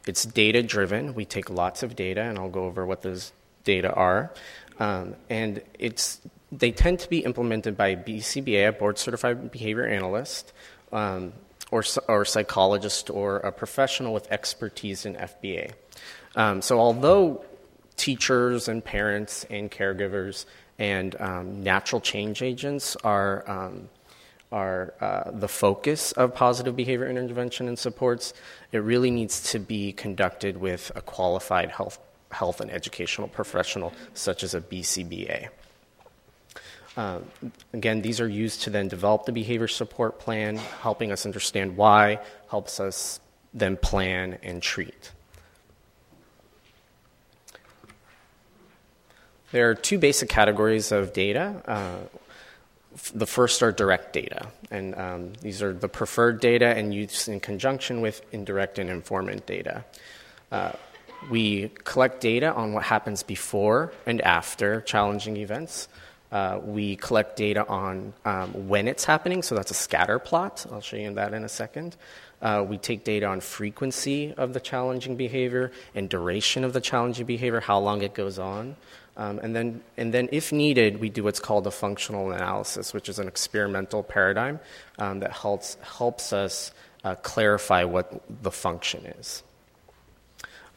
It's 0.04 0.24
data 0.24 0.64
driven. 0.64 1.14
We 1.14 1.24
take 1.24 1.48
lots 1.48 1.84
of 1.84 1.94
data, 1.94 2.22
and 2.22 2.40
I'll 2.40 2.50
go 2.50 2.64
over 2.64 2.84
what 2.84 3.02
those 3.02 3.32
data 3.62 3.92
are. 3.92 4.32
Um, 4.80 5.14
and 5.30 5.62
it's 5.78 6.20
they 6.52 6.70
tend 6.70 7.00
to 7.00 7.08
be 7.08 7.18
implemented 7.18 7.76
by 7.76 7.96
BCBA, 7.96 8.68
a 8.68 8.72
board 8.72 8.98
certified 8.98 9.50
behavior 9.50 9.86
analyst, 9.86 10.52
um, 10.92 11.32
or, 11.70 11.82
or 12.08 12.24
psychologist, 12.24 13.10
or 13.10 13.38
a 13.38 13.50
professional 13.50 14.14
with 14.14 14.30
expertise 14.30 15.04
in 15.04 15.14
FBA. 15.14 15.72
Um, 16.36 16.62
so, 16.62 16.78
although 16.78 17.44
teachers 17.96 18.68
and 18.68 18.84
parents 18.84 19.44
and 19.50 19.70
caregivers 19.70 20.44
and 20.78 21.18
um, 21.20 21.62
natural 21.62 22.00
change 22.00 22.42
agents 22.42 22.94
are 22.96 23.48
um, 23.50 23.88
are 24.52 24.94
uh, 25.00 25.30
the 25.32 25.48
focus 25.48 26.12
of 26.12 26.34
positive 26.34 26.76
behavior 26.76 27.08
intervention 27.08 27.66
and 27.66 27.78
supports, 27.78 28.32
it 28.70 28.78
really 28.78 29.10
needs 29.10 29.50
to 29.50 29.58
be 29.58 29.92
conducted 29.92 30.56
with 30.56 30.92
a 30.94 31.00
qualified 31.00 31.70
health, 31.70 31.98
health 32.30 32.60
and 32.60 32.70
educational 32.70 33.26
professional, 33.26 33.92
such 34.14 34.44
as 34.44 34.54
a 34.54 34.60
BCBA. 34.60 35.48
Um, 36.96 37.24
again, 37.74 38.00
these 38.00 38.20
are 38.20 38.28
used 38.28 38.62
to 38.62 38.70
then 38.70 38.88
develop 38.88 39.26
the 39.26 39.32
behavior 39.32 39.68
support 39.68 40.18
plan, 40.18 40.56
helping 40.56 41.12
us 41.12 41.26
understand 41.26 41.76
why, 41.76 42.20
helps 42.48 42.80
us 42.80 43.20
then 43.52 43.76
plan 43.76 44.38
and 44.42 44.62
treat. 44.62 45.12
There 49.52 49.70
are 49.70 49.74
two 49.74 49.98
basic 49.98 50.28
categories 50.28 50.90
of 50.90 51.12
data. 51.12 51.62
Uh, 51.66 51.96
the 53.14 53.26
first 53.26 53.62
are 53.62 53.72
direct 53.72 54.12
data, 54.12 54.48
and 54.70 54.94
um, 54.94 55.32
these 55.42 55.62
are 55.62 55.72
the 55.72 55.88
preferred 55.88 56.40
data 56.40 56.66
and 56.66 56.94
used 56.94 57.28
in 57.28 57.40
conjunction 57.40 58.00
with 58.00 58.22
indirect 58.32 58.78
and 58.78 58.88
informant 58.88 59.46
data. 59.46 59.84
Uh, 60.50 60.72
we 61.30 61.70
collect 61.84 62.20
data 62.20 62.52
on 62.54 62.72
what 62.72 62.84
happens 62.84 63.22
before 63.22 63.92
and 64.06 64.20
after 64.22 64.80
challenging 64.82 65.36
events. 65.36 65.88
Uh, 66.32 66.58
we 66.62 66.96
collect 66.96 67.36
data 67.36 67.66
on 67.68 68.12
um, 68.24 68.68
when 68.68 68.88
it's 68.88 69.04
happening, 69.04 69.42
so 69.42 69.54
that's 69.54 69.70
a 69.70 69.74
scatter 69.74 70.18
plot. 70.18 70.66
I'll 70.72 70.80
show 70.80 70.96
you 70.96 71.12
that 71.14 71.34
in 71.34 71.44
a 71.44 71.48
second. 71.48 71.96
Uh, 72.42 72.64
we 72.68 72.78
take 72.78 73.04
data 73.04 73.26
on 73.26 73.40
frequency 73.40 74.34
of 74.34 74.52
the 74.52 74.60
challenging 74.60 75.16
behavior 75.16 75.72
and 75.94 76.08
duration 76.08 76.64
of 76.64 76.72
the 76.72 76.80
challenging 76.80 77.26
behavior, 77.26 77.60
how 77.60 77.78
long 77.78 78.02
it 78.02 78.14
goes 78.14 78.38
on. 78.38 78.76
Um, 79.16 79.38
and, 79.38 79.56
then, 79.56 79.82
and 79.96 80.12
then, 80.12 80.28
if 80.30 80.52
needed, 80.52 81.00
we 81.00 81.08
do 81.08 81.24
what's 81.24 81.40
called 81.40 81.66
a 81.66 81.70
functional 81.70 82.32
analysis, 82.32 82.92
which 82.92 83.08
is 83.08 83.18
an 83.18 83.28
experimental 83.28 84.02
paradigm 84.02 84.60
um, 84.98 85.20
that 85.20 85.32
helps, 85.32 85.78
helps 85.80 86.34
us 86.34 86.72
uh, 87.02 87.14
clarify 87.14 87.84
what 87.84 88.22
the 88.42 88.50
function 88.50 89.06
is. 89.18 89.42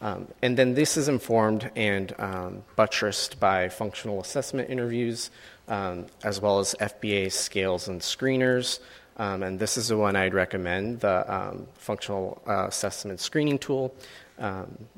Um, 0.01 0.27
and 0.41 0.57
then 0.57 0.75
this 0.75 0.95
is 0.95 1.09
informed 1.09 1.69
and 1.75 2.13
um, 2.19 2.63
buttressed 2.75 3.39
by 3.39 3.69
functional 3.69 4.21
assessment 4.21 4.69
interviews, 4.69 5.29
um, 5.67 6.05
as 6.23 6.39
well 6.39 6.59
as 6.59 6.73
FBA 6.79 7.31
scales 7.31 7.87
and 7.87 8.01
screeners. 8.01 8.79
Um, 9.17 9.43
and 9.43 9.59
this 9.59 9.75
is 9.75 9.89
the 9.89 9.97
one 9.97 10.15
I'd 10.15 10.33
recommend 10.33 11.01
the 11.01 11.65
functional 11.75 12.41
uh, 12.47 12.67
assessment 12.67 13.19
screening 13.19 13.59
tool, 13.59 13.93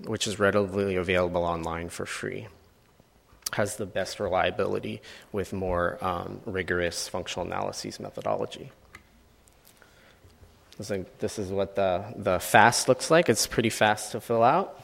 which 0.04 0.28
is 0.28 0.38
readily 0.38 0.96
available 0.96 1.44
online 1.44 1.90
for 1.90 2.06
free 2.06 2.48
has 3.54 3.76
the 3.76 3.86
best 3.86 4.20
reliability 4.20 5.02
with 5.32 5.54
more 5.54 5.98
um, 6.02 6.42
rigorous 6.46 7.08
functional 7.08 7.46
analyses 7.46 8.00
methodology. 8.00 8.72
This 10.78 11.38
is 11.38 11.52
what 11.52 11.76
the, 11.76 12.04
the 12.16 12.40
FAST 12.40 12.88
looks 12.88 13.12
like. 13.12 13.30
It's 13.30 13.46
pretty 13.46 13.70
fast 13.70 14.14
to 14.14 14.22
fill 14.22 14.42
out. 14.42 14.81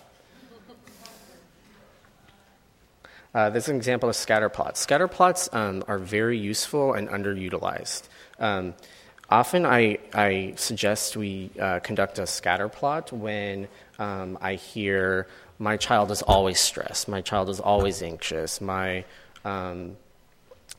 Uh, 3.38 3.52
this 3.52 3.66
is 3.66 3.70
an 3.70 3.76
example 3.76 4.10
of 4.10 4.16
scatter 4.16 4.50
plots. 4.50 4.80
Scatter 4.80 5.08
plots 5.08 5.48
um, 5.54 5.84
are 5.88 6.00
very 6.00 6.40
useful 6.40 6.94
and 6.94 7.08
underutilized. 7.08 8.10
Um, 8.40 8.74
often 9.30 9.64
I, 9.64 10.00
I 10.12 10.54
suggest 10.56 11.16
we 11.16 11.52
uh, 11.60 11.80
conduct 11.82 12.18
a 12.18 12.26
scatter 12.26 12.68
plot 12.68 13.12
when 13.14 13.68
um, 14.00 14.40
I 14.42 14.56
hear 14.56 15.28
my 15.60 15.78
child 15.78 16.10
is 16.10 16.24
always 16.24 16.60
stressed. 16.60 17.08
My 17.08 17.22
child 17.22 17.50
is 17.50 17.60
always 17.60 18.02
anxious. 18.02 18.60
My 18.60 19.06
um, 19.46 19.98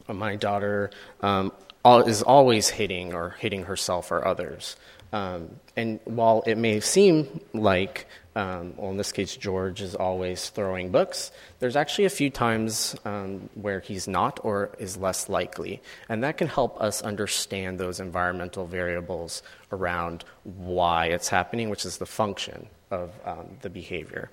my 0.08 0.34
daughter 0.34 0.90
um, 1.20 1.52
is 1.84 2.24
always 2.24 2.70
hitting 2.70 3.14
or 3.14 3.36
hitting 3.38 3.66
herself 3.66 4.10
or 4.10 4.26
others. 4.26 4.74
Um, 5.12 5.60
and 5.76 6.00
while 6.06 6.42
it 6.44 6.58
may 6.58 6.80
seem 6.80 7.40
like, 7.54 8.08
um, 8.38 8.74
well, 8.76 8.92
in 8.92 8.96
this 8.96 9.10
case, 9.10 9.36
George 9.36 9.82
is 9.82 9.96
always 9.96 10.48
throwing 10.50 10.90
books, 10.92 11.32
there's 11.58 11.74
actually 11.74 12.04
a 12.04 12.10
few 12.10 12.30
times 12.30 12.94
um, 13.04 13.50
where 13.54 13.80
he's 13.80 14.06
not 14.06 14.38
or 14.44 14.70
is 14.78 14.96
less 14.96 15.28
likely. 15.28 15.82
And 16.08 16.22
that 16.22 16.36
can 16.36 16.46
help 16.46 16.80
us 16.80 17.02
understand 17.02 17.80
those 17.80 17.98
environmental 17.98 18.64
variables 18.64 19.42
around 19.72 20.24
why 20.44 21.06
it's 21.06 21.28
happening, 21.28 21.68
which 21.68 21.84
is 21.84 21.98
the 21.98 22.06
function 22.06 22.68
of 22.92 23.10
um, 23.24 23.46
the 23.62 23.70
behavior. 23.70 24.30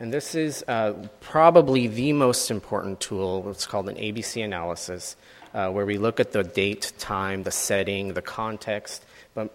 And 0.00 0.14
this 0.14 0.34
is 0.34 0.64
uh, 0.66 0.94
probably 1.20 1.88
the 1.88 2.14
most 2.14 2.50
important 2.50 3.00
tool. 3.00 3.50
It's 3.50 3.66
called 3.66 3.90
an 3.90 3.96
ABC 3.96 4.42
analysis, 4.42 5.14
uh, 5.52 5.70
where 5.70 5.84
we 5.84 5.98
look 5.98 6.20
at 6.20 6.32
the 6.32 6.42
date, 6.42 6.94
time, 6.98 7.42
the 7.42 7.50
setting, 7.50 8.14
the 8.14 8.22
context, 8.22 9.04
but 9.34 9.50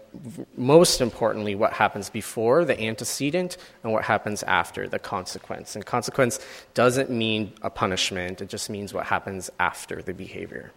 most 0.56 1.00
importantly, 1.00 1.54
what 1.54 1.72
happens 1.72 2.10
before 2.10 2.64
the 2.64 2.78
antecedent 2.80 3.56
and 3.82 3.92
what 3.92 4.04
happens 4.04 4.42
after 4.42 4.86
the 4.86 4.98
consequence. 4.98 5.74
And 5.74 5.84
consequence 5.84 6.38
doesn't 6.74 7.10
mean 7.10 7.52
a 7.62 7.70
punishment, 7.70 8.42
it 8.42 8.48
just 8.48 8.68
means 8.68 8.92
what 8.92 9.06
happens 9.06 9.50
after 9.58 10.02
the 10.02 10.12
behavior. 10.12 10.72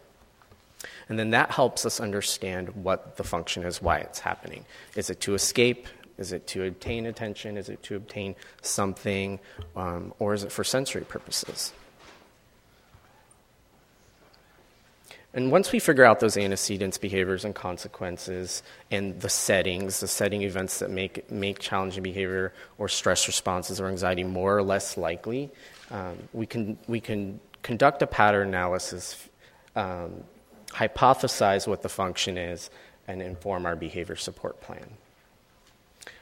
And 1.09 1.19
then 1.19 1.31
that 1.31 1.51
helps 1.51 1.85
us 1.85 1.99
understand 1.99 2.69
what 2.83 3.17
the 3.17 3.23
function 3.23 3.63
is, 3.63 3.81
why 3.81 3.97
it's 3.97 4.19
happening. 4.19 4.65
Is 4.95 5.09
it 5.09 5.19
to 5.21 5.33
escape? 5.33 5.87
Is 6.17 6.31
it 6.31 6.47
to 6.47 6.63
obtain 6.65 7.05
attention? 7.05 7.57
Is 7.57 7.69
it 7.69 7.83
to 7.83 7.95
obtain 7.95 8.35
something? 8.61 9.39
Um, 9.75 10.13
or 10.19 10.33
is 10.33 10.43
it 10.43 10.51
for 10.51 10.63
sensory 10.63 11.03
purposes? 11.03 11.73
And 15.35 15.51
once 15.51 15.71
we 15.71 15.79
figure 15.79 16.03
out 16.03 16.19
those 16.19 16.37
antecedents, 16.37 16.99
behaviors, 16.99 17.43
and 17.43 17.55
consequences, 17.55 18.61
and 18.91 19.19
the 19.19 19.29
settings, 19.29 19.99
the 19.99 20.07
setting 20.07 20.43
events 20.43 20.77
that 20.79 20.91
make, 20.91 21.29
make 21.31 21.57
challenging 21.57 22.03
behavior 22.03 22.53
or 22.77 22.87
stress 22.87 23.25
responses 23.25 23.81
or 23.81 23.87
anxiety 23.87 24.23
more 24.23 24.55
or 24.55 24.63
less 24.63 24.95
likely, 24.95 25.49
um, 25.89 26.17
we, 26.33 26.45
can, 26.45 26.77
we 26.87 26.99
can 26.99 27.39
conduct 27.63 28.03
a 28.03 28.07
pattern 28.07 28.49
analysis, 28.49 29.27
um, 29.75 30.23
hypothesize 30.69 31.67
what 31.67 31.81
the 31.81 31.89
function 31.89 32.37
is, 32.37 32.69
and 33.07 33.19
inform 33.19 33.65
our 33.65 33.75
behavior 33.75 34.15
support 34.15 34.61
plan. 34.61 34.85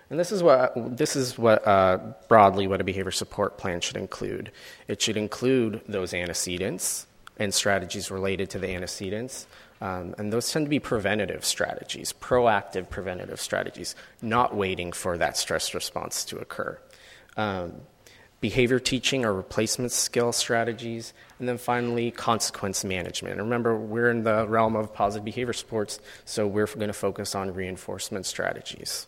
And 0.10 0.20
this 0.20 0.32
is 0.32 0.42
what, 0.42 0.74
this 0.98 1.18
is 1.18 1.38
what 1.38 1.66
uh, 1.68 1.98
broadly 2.30 2.66
what 2.66 2.80
a 2.80 2.84
behavior 2.84 3.12
support 3.12 3.58
plan 3.58 3.82
should 3.82 3.98
include. 3.98 4.52
It 4.88 5.02
should 5.02 5.18
include 5.18 5.82
those 5.88 6.14
antecedents 6.14 7.08
and 7.42 7.54
strategies 7.54 8.12
related 8.12 8.52
to 8.52 8.60
the 8.60 8.70
antecedents. 8.70 9.48
Um, 9.82 10.14
and 10.20 10.32
those 10.32 10.52
tend 10.52 10.68
to 10.68 10.70
be 10.70 10.80
preventative 10.80 11.44
strategies, 11.44 12.14
proactive 12.14 12.88
preventative 12.90 13.42
strategies, 13.42 13.96
not 14.22 14.56
waiting 14.56 14.92
for 14.92 15.18
that 15.18 15.38
stress 15.38 15.74
response 15.74 16.24
to 16.26 16.38
occur. 16.38 16.80
Um, 17.36 17.82
behavior 18.42 18.80
teaching 18.80 19.26
or 19.26 19.34
replacement 19.34 19.92
skill 19.92 20.32
strategies, 20.32 21.14
and 21.40 21.50
then 21.50 21.58
finally, 21.58 22.12
consequence 22.12 22.84
management. 22.84 23.38
Remember, 23.38 23.76
we're 23.76 24.12
in 24.12 24.24
the 24.24 24.48
realm 24.48 24.76
of 24.76 24.94
positive 24.94 25.26
behavior 25.26 25.54
supports, 25.54 26.00
so 26.26 26.46
we're 26.46 26.68
going 26.68 26.88
to 26.88 26.94
focus 26.94 27.34
on 27.34 27.54
reinforcement 27.54 28.28
strategies. 28.28 29.08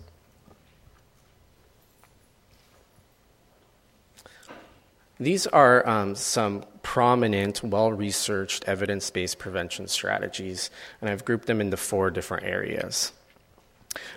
These 5.20 5.48
are 5.48 5.88
um, 5.88 6.16
some 6.16 6.64
prominent, 6.82 7.64
well 7.64 7.92
researched, 7.92 8.66
evidence 8.66 9.10
based 9.10 9.40
prevention 9.40 9.88
strategies, 9.88 10.70
and 11.02 11.10
I've 11.10 11.24
grouped 11.24 11.48
them 11.48 11.62
into 11.62 11.78
four 11.78 12.12
different 12.12 12.46
areas 12.46 13.14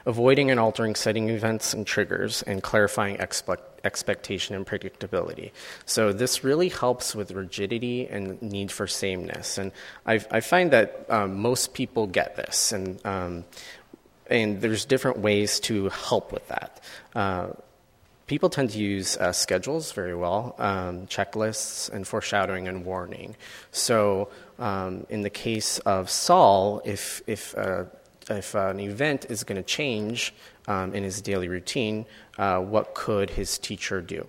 avoiding 0.04 0.50
and 0.50 0.58
altering 0.58 0.94
setting 0.94 1.28
events 1.28 1.74
and 1.74 1.86
triggers, 1.86 2.42
and 2.42 2.62
clarifying 2.62 3.18
expectation 3.20 4.54
and 4.54 4.66
predictability. 4.66 5.50
So, 5.84 6.12
this 6.12 6.44
really 6.44 6.68
helps 6.68 7.14
with 7.14 7.30
rigidity 7.32 8.06
and 8.06 8.40
need 8.42 8.70
for 8.72 8.86
sameness. 8.86 9.58
And 9.58 9.72
I've, 10.04 10.26
i 10.30 10.40
find 10.40 10.70
that 10.70 11.06
um, 11.08 11.38
most 11.40 11.74
people 11.74 12.06
get 12.06 12.36
this, 12.36 12.72
and, 12.72 13.04
um, 13.04 13.44
and 14.28 14.60
there's 14.60 14.84
different 14.84 15.18
ways 15.18 15.60
to 15.60 15.88
help 15.88 16.32
with 16.32 16.46
that. 16.48 16.80
Uh, 17.14 17.48
people 18.26 18.48
tend 18.48 18.70
to 18.70 18.78
use 18.78 19.16
uh, 19.16 19.32
schedules 19.32 19.92
very 19.92 20.14
well, 20.14 20.54
um, 20.58 21.06
checklists, 21.06 21.90
and 21.90 22.06
foreshadowing 22.06 22.68
and 22.68 22.84
warning. 22.84 23.36
So, 23.70 24.28
um, 24.58 25.06
in 25.08 25.22
the 25.22 25.30
case 25.30 25.78
of 25.80 26.10
Saul, 26.10 26.82
if 26.84 27.22
if 27.26 27.56
uh, 27.56 27.84
if 28.28 28.54
an 28.54 28.80
event 28.80 29.26
is 29.28 29.44
going 29.44 29.56
to 29.56 29.66
change 29.66 30.34
um, 30.66 30.94
in 30.94 31.04
his 31.04 31.20
daily 31.20 31.48
routine, 31.48 32.06
uh, 32.38 32.60
what 32.60 32.94
could 32.94 33.30
his 33.30 33.58
teacher 33.58 34.00
do? 34.00 34.26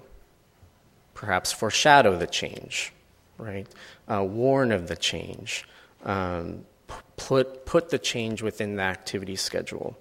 Perhaps 1.14 1.52
foreshadow 1.52 2.16
the 2.16 2.28
change, 2.28 2.94
right? 3.40 3.68
Uh, 4.08 4.24
warn 4.24 4.72
of 4.72 4.88
the 4.88 4.96
change. 4.96 5.68
Um, 6.04 6.66
put 7.16 7.66
put 7.66 7.90
the 7.90 7.98
change 7.98 8.42
within 8.44 8.76
the 8.76 8.84
activity 8.84 9.36
schedule. 9.36 9.98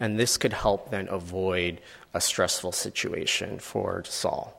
And 0.00 0.18
this 0.18 0.36
could 0.36 0.52
help 0.52 0.90
then 0.90 1.08
avoid 1.08 1.80
a 2.14 2.20
stressful 2.20 2.72
situation 2.72 3.58
for 3.58 4.02
Saul. 4.04 4.56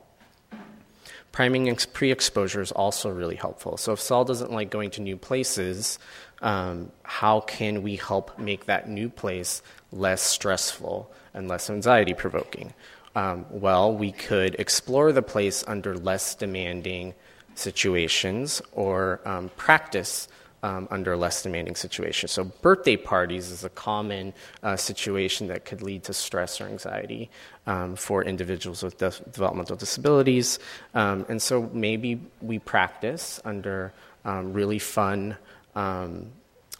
Priming 1.32 1.74
pre 1.94 2.12
exposure 2.12 2.60
is 2.60 2.72
also 2.72 3.08
really 3.08 3.36
helpful. 3.36 3.78
So, 3.78 3.92
if 3.92 4.00
Saul 4.00 4.24
doesn't 4.24 4.52
like 4.52 4.70
going 4.70 4.90
to 4.92 5.00
new 5.00 5.16
places, 5.16 5.98
um, 6.42 6.92
how 7.04 7.40
can 7.40 7.82
we 7.82 7.96
help 7.96 8.38
make 8.38 8.66
that 8.66 8.88
new 8.88 9.08
place 9.08 9.62
less 9.90 10.20
stressful 10.20 11.10
and 11.32 11.48
less 11.48 11.70
anxiety 11.70 12.12
provoking? 12.12 12.74
Um, 13.14 13.46
well, 13.50 13.94
we 13.94 14.12
could 14.12 14.56
explore 14.58 15.12
the 15.12 15.22
place 15.22 15.64
under 15.66 15.96
less 15.96 16.34
demanding 16.34 17.14
situations 17.54 18.60
or 18.72 19.20
um, 19.24 19.50
practice 19.56 20.28
um, 20.62 20.86
under 20.90 21.16
less 21.16 21.42
demanding 21.42 21.74
situations. 21.74 22.30
So, 22.32 22.44
birthday 22.44 22.96
parties 22.96 23.50
is 23.50 23.64
a 23.64 23.68
common 23.70 24.32
uh, 24.62 24.76
situation 24.76 25.48
that 25.48 25.64
could 25.64 25.82
lead 25.82 26.04
to 26.04 26.12
stress 26.12 26.60
or 26.60 26.66
anxiety 26.66 27.30
um, 27.66 27.96
for 27.96 28.24
individuals 28.24 28.82
with 28.82 28.98
de- 28.98 29.10
developmental 29.30 29.76
disabilities. 29.76 30.58
Um, 30.94 31.26
and 31.28 31.42
so, 31.42 31.68
maybe 31.72 32.20
we 32.40 32.58
practice 32.58 33.40
under 33.44 33.92
um, 34.24 34.52
really 34.52 34.78
fun 34.78 35.36
um, 35.74 36.26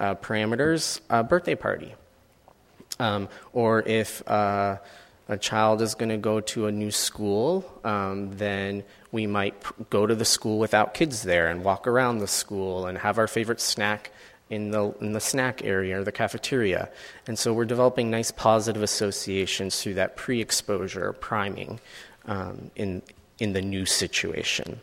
uh, 0.00 0.14
parameters 0.14 1.00
a 1.10 1.22
birthday 1.22 1.54
party. 1.54 1.94
Um, 2.98 3.28
or 3.52 3.80
if 3.82 4.26
uh, 4.28 4.76
a 5.32 5.38
child 5.38 5.80
is 5.80 5.94
going 5.94 6.10
to 6.10 6.18
go 6.18 6.40
to 6.40 6.66
a 6.66 6.72
new 6.72 6.90
school, 6.90 7.64
um, 7.84 8.36
then 8.36 8.84
we 9.12 9.26
might 9.26 9.54
go 9.88 10.06
to 10.06 10.14
the 10.14 10.26
school 10.26 10.58
without 10.58 10.92
kids 10.92 11.22
there 11.22 11.48
and 11.48 11.64
walk 11.64 11.86
around 11.86 12.18
the 12.18 12.26
school 12.26 12.86
and 12.86 12.98
have 12.98 13.18
our 13.18 13.26
favorite 13.26 13.60
snack 13.60 14.12
in 14.50 14.70
the, 14.70 14.92
in 15.00 15.12
the 15.12 15.20
snack 15.20 15.64
area 15.64 15.98
or 15.98 16.04
the 16.04 16.12
cafeteria. 16.12 16.90
And 17.26 17.38
so 17.38 17.54
we're 17.54 17.64
developing 17.64 18.10
nice 18.10 18.30
positive 18.30 18.82
associations 18.82 19.82
through 19.82 19.94
that 19.94 20.16
pre 20.16 20.42
exposure 20.42 21.14
priming 21.14 21.80
um, 22.26 22.70
in, 22.76 23.00
in 23.38 23.54
the 23.54 23.62
new 23.62 23.86
situation. 23.86 24.80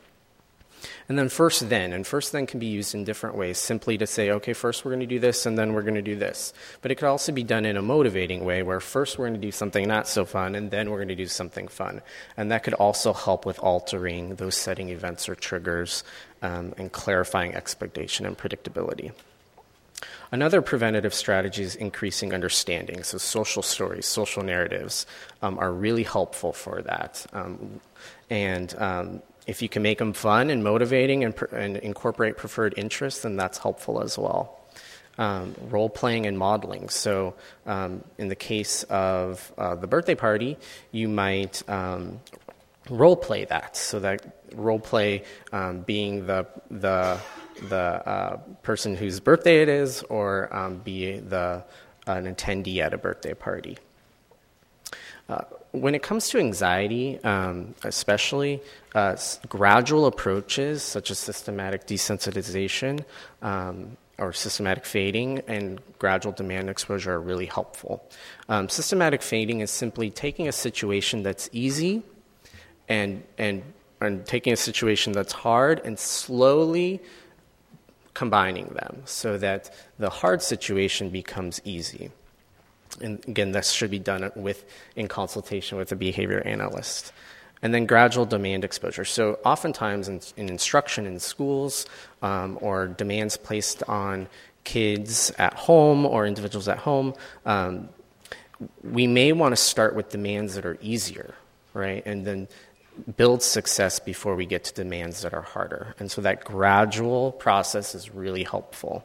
And 1.07 1.17
then 1.17 1.29
first 1.29 1.69
then, 1.69 1.93
and 1.93 2.05
first 2.05 2.31
then 2.31 2.45
can 2.45 2.59
be 2.59 2.67
used 2.67 2.93
in 2.93 3.03
different 3.03 3.35
ways, 3.35 3.57
simply 3.57 3.97
to 3.97 4.07
say, 4.07 4.31
okay, 4.31 4.53
first 4.53 4.83
we're 4.83 4.91
going 4.91 4.99
to 5.01 5.05
do 5.05 5.19
this 5.19 5.45
and 5.45 5.57
then 5.57 5.73
we're 5.73 5.81
going 5.81 5.95
to 5.95 6.01
do 6.01 6.15
this. 6.15 6.53
But 6.81 6.91
it 6.91 6.95
could 6.95 7.07
also 7.07 7.31
be 7.31 7.43
done 7.43 7.65
in 7.65 7.77
a 7.77 7.81
motivating 7.81 8.45
way 8.45 8.63
where 8.63 8.79
first 8.79 9.17
we're 9.17 9.27
going 9.27 9.39
to 9.39 9.47
do 9.47 9.51
something 9.51 9.87
not 9.87 10.07
so 10.07 10.25
fun 10.25 10.55
and 10.55 10.71
then 10.71 10.89
we're 10.89 10.97
going 10.97 11.09
to 11.09 11.15
do 11.15 11.27
something 11.27 11.67
fun. 11.67 12.01
And 12.37 12.51
that 12.51 12.63
could 12.63 12.75
also 12.75 13.13
help 13.13 13.45
with 13.45 13.59
altering 13.59 14.35
those 14.35 14.55
setting 14.55 14.89
events 14.89 15.27
or 15.27 15.35
triggers 15.35 16.03
um, 16.41 16.73
and 16.77 16.91
clarifying 16.91 17.55
expectation 17.55 18.25
and 18.25 18.37
predictability. 18.37 19.11
Another 20.31 20.61
preventative 20.61 21.13
strategy 21.13 21.63
is 21.63 21.75
increasing 21.75 22.33
understanding. 22.33 23.03
So, 23.03 23.17
social 23.17 23.63
stories, 23.63 24.05
social 24.05 24.43
narratives 24.43 25.07
um, 25.41 25.57
are 25.57 25.71
really 25.71 26.03
helpful 26.03 26.53
for 26.53 26.81
that. 26.83 27.25
Um, 27.33 27.81
and 28.29 28.75
um, 28.77 29.21
if 29.49 29.63
you 29.63 29.67
can 29.67 29.81
make 29.81 29.97
them 29.97 30.13
fun 30.13 30.51
and 30.51 30.63
motivating 30.63 31.23
and, 31.23 31.33
and 31.51 31.77
incorporate 31.77 32.37
preferred 32.37 32.75
interests, 32.77 33.21
then 33.21 33.35
that's 33.35 33.57
helpful 33.57 33.99
as 33.99 34.15
well. 34.15 34.59
Um, 35.17 35.55
role 35.69 35.89
playing 35.89 36.27
and 36.27 36.37
modeling. 36.37 36.87
So, 36.89 37.33
um, 37.65 38.03
in 38.19 38.29
the 38.29 38.35
case 38.35 38.83
of 38.83 39.51
uh, 39.57 39.73
the 39.75 39.87
birthday 39.87 40.15
party, 40.15 40.57
you 40.91 41.09
might 41.09 41.67
um, 41.67 42.19
role 42.89 43.15
play 43.17 43.45
that. 43.45 43.75
So 43.75 43.99
that 43.99 44.43
role 44.53 44.79
play 44.79 45.23
um, 45.51 45.81
being 45.81 46.27
the 46.27 46.45
the 46.69 47.19
the 47.67 47.75
uh, 47.75 48.37
person 48.61 48.95
whose 48.95 49.19
birthday 49.19 49.61
it 49.63 49.67
is, 49.67 50.03
or 50.03 50.55
um, 50.55 50.77
be 50.77 51.19
the 51.19 51.65
an 52.05 52.33
attendee 52.33 52.79
at 52.79 52.93
a 52.93 52.97
birthday 52.97 53.33
party. 53.33 53.77
Uh, 55.27 55.41
when 55.71 55.93
it 55.93 56.01
comes 56.01 56.29
to 56.29 56.39
anxiety, 56.39 57.19
um, 57.23 57.75
especially, 57.83 58.61
uh, 58.95 59.15
gradual 59.47 60.05
approaches 60.07 60.81
such 60.81 61.11
as 61.11 61.19
systematic 61.19 61.85
desensitization 61.85 63.05
um, 63.41 63.97
or 64.17 64.33
systematic 64.33 64.85
fading 64.85 65.39
and 65.47 65.79
gradual 65.99 66.31
demand 66.33 66.69
exposure 66.69 67.13
are 67.13 67.21
really 67.21 67.45
helpful. 67.45 68.03
Um, 68.49 68.67
systematic 68.67 69.21
fading 69.21 69.61
is 69.61 69.69
simply 69.69 70.09
taking 70.09 70.47
a 70.47 70.51
situation 70.51 71.23
that's 71.23 71.49
easy 71.51 72.03
and, 72.87 73.23
and, 73.37 73.61
and 74.01 74.25
taking 74.25 74.53
a 74.53 74.57
situation 74.57 75.13
that's 75.13 75.33
hard 75.33 75.81
and 75.85 75.99
slowly 75.99 76.99
combining 78.15 78.67
them 78.69 79.03
so 79.05 79.37
that 79.37 79.73
the 79.99 80.09
hard 80.09 80.41
situation 80.41 81.09
becomes 81.09 81.61
easy. 81.63 82.11
And 83.01 83.23
again, 83.27 83.51
this 83.51 83.71
should 83.71 83.91
be 83.91 83.99
done 83.99 84.31
with 84.35 84.65
in 84.95 85.07
consultation 85.07 85.77
with 85.77 85.91
a 85.91 85.95
behavior 85.95 86.41
analyst. 86.41 87.11
And 87.61 87.73
then 87.73 87.85
gradual 87.85 88.25
demand 88.25 88.63
exposure. 88.63 89.03
So, 89.03 89.37
oftentimes 89.43 90.07
in, 90.07 90.21
in 90.37 90.47
instruction 90.47 91.05
in 91.05 91.19
schools 91.19 91.85
um, 92.21 92.57
or 92.61 92.87
demands 92.87 93.35
placed 93.35 93.83
on 93.83 94.27
kids 94.63 95.31
at 95.37 95.53
home 95.53 96.05
or 96.05 96.25
individuals 96.25 96.67
at 96.69 96.77
home, 96.77 97.13
um, 97.45 97.89
we 98.83 99.07
may 99.07 99.31
want 99.33 99.51
to 99.51 99.61
start 99.61 99.95
with 99.95 100.09
demands 100.09 100.55
that 100.55 100.65
are 100.65 100.77
easier, 100.81 101.33
right? 101.73 102.05
And 102.05 102.25
then 102.25 102.47
build 103.17 103.41
success 103.41 103.99
before 103.99 104.35
we 104.35 104.45
get 104.45 104.65
to 104.65 104.73
demands 104.73 105.21
that 105.21 105.33
are 105.33 105.41
harder. 105.41 105.95
And 105.99 106.11
so 106.11 106.21
that 106.21 106.43
gradual 106.43 107.31
process 107.31 107.95
is 107.95 108.13
really 108.13 108.43
helpful. 108.43 109.03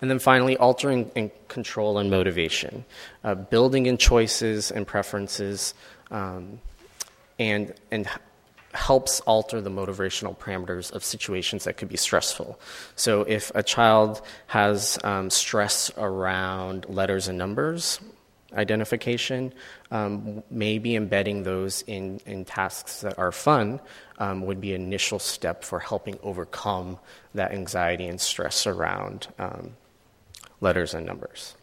And 0.00 0.10
then 0.10 0.18
finally, 0.18 0.56
altering 0.56 1.10
and 1.16 1.30
control 1.48 1.98
and 1.98 2.10
motivation, 2.10 2.84
uh, 3.24 3.34
building 3.34 3.86
in 3.86 3.96
choices 3.96 4.70
and 4.70 4.86
preferences, 4.86 5.74
um, 6.10 6.60
and, 7.38 7.74
and 7.90 8.08
helps 8.74 9.20
alter 9.20 9.60
the 9.60 9.70
motivational 9.70 10.36
parameters 10.36 10.92
of 10.92 11.02
situations 11.04 11.64
that 11.64 11.76
could 11.76 11.88
be 11.88 11.96
stressful. 11.96 12.60
So, 12.94 13.22
if 13.22 13.50
a 13.54 13.62
child 13.62 14.22
has 14.46 14.98
um, 15.02 15.30
stress 15.30 15.90
around 15.96 16.86
letters 16.88 17.28
and 17.28 17.36
numbers 17.36 18.00
identification, 18.54 19.52
um, 19.90 20.42
maybe 20.50 20.96
embedding 20.96 21.42
those 21.42 21.82
in, 21.82 22.20
in 22.24 22.44
tasks 22.44 23.02
that 23.02 23.18
are 23.18 23.32
fun 23.32 23.80
um, 24.18 24.42
would 24.46 24.60
be 24.60 24.74
an 24.74 24.82
initial 24.82 25.18
step 25.18 25.64
for 25.64 25.78
helping 25.78 26.18
overcome 26.22 26.98
that 27.34 27.52
anxiety 27.52 28.06
and 28.06 28.20
stress 28.20 28.66
around 28.66 29.28
um, 29.38 29.76
letters 30.60 30.94
and 30.94 31.06
numbers. 31.06 31.54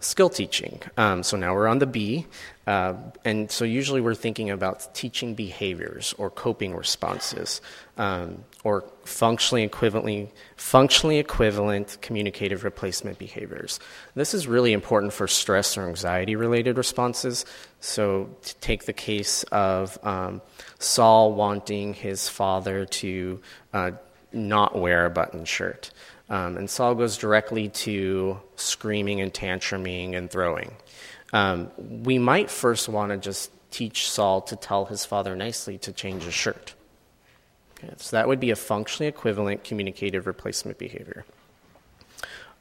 Skill 0.00 0.30
teaching. 0.30 0.80
Um, 0.96 1.22
so 1.22 1.36
now 1.36 1.54
we're 1.54 1.68
on 1.68 1.78
the 1.78 1.86
B. 1.86 2.26
Uh, 2.66 2.94
and 3.24 3.50
so 3.50 3.64
usually 3.64 4.00
we're 4.00 4.16
thinking 4.16 4.50
about 4.50 4.92
teaching 4.94 5.34
behaviors 5.34 6.12
or 6.18 6.28
coping 6.28 6.74
responses 6.74 7.60
um, 7.98 8.44
or 8.64 8.84
functionally 9.04 9.68
equivalently 9.68 10.28
functionally 10.56 11.18
equivalent 11.18 11.98
communicative 12.00 12.64
replacement 12.64 13.18
behaviors. 13.18 13.78
This 14.14 14.34
is 14.34 14.48
really 14.48 14.72
important 14.72 15.12
for 15.12 15.28
stress 15.28 15.76
or 15.76 15.88
anxiety 15.88 16.34
related 16.34 16.78
responses. 16.78 17.44
So 17.78 18.28
to 18.42 18.54
take 18.56 18.86
the 18.86 18.92
case 18.92 19.44
of 19.44 19.98
um, 20.04 20.42
Saul 20.80 21.32
wanting 21.32 21.94
his 21.94 22.28
father 22.28 22.86
to 22.86 23.40
uh, 23.72 23.90
not 24.32 24.76
wear 24.76 25.06
a 25.06 25.10
button 25.10 25.44
shirt. 25.44 25.90
Um, 26.28 26.56
and 26.56 26.70
Saul 26.70 26.94
goes 26.94 27.18
directly 27.18 27.68
to 27.68 28.40
screaming 28.56 29.20
and 29.20 29.32
tantruming 29.32 30.16
and 30.16 30.30
throwing. 30.30 30.72
Um, 31.32 31.70
we 31.78 32.18
might 32.18 32.50
first 32.50 32.88
want 32.88 33.10
to 33.10 33.18
just 33.18 33.50
teach 33.70 34.08
Saul 34.08 34.42
to 34.42 34.56
tell 34.56 34.84
his 34.84 35.04
father 35.04 35.34
nicely 35.34 35.78
to 35.78 35.92
change 35.92 36.24
his 36.24 36.34
shirt. 36.34 36.74
Okay, 37.78 37.92
so 37.96 38.16
that 38.16 38.28
would 38.28 38.40
be 38.40 38.50
a 38.50 38.56
functionally 38.56 39.08
equivalent 39.08 39.64
communicative 39.64 40.26
replacement 40.26 40.78
behavior. 40.78 41.24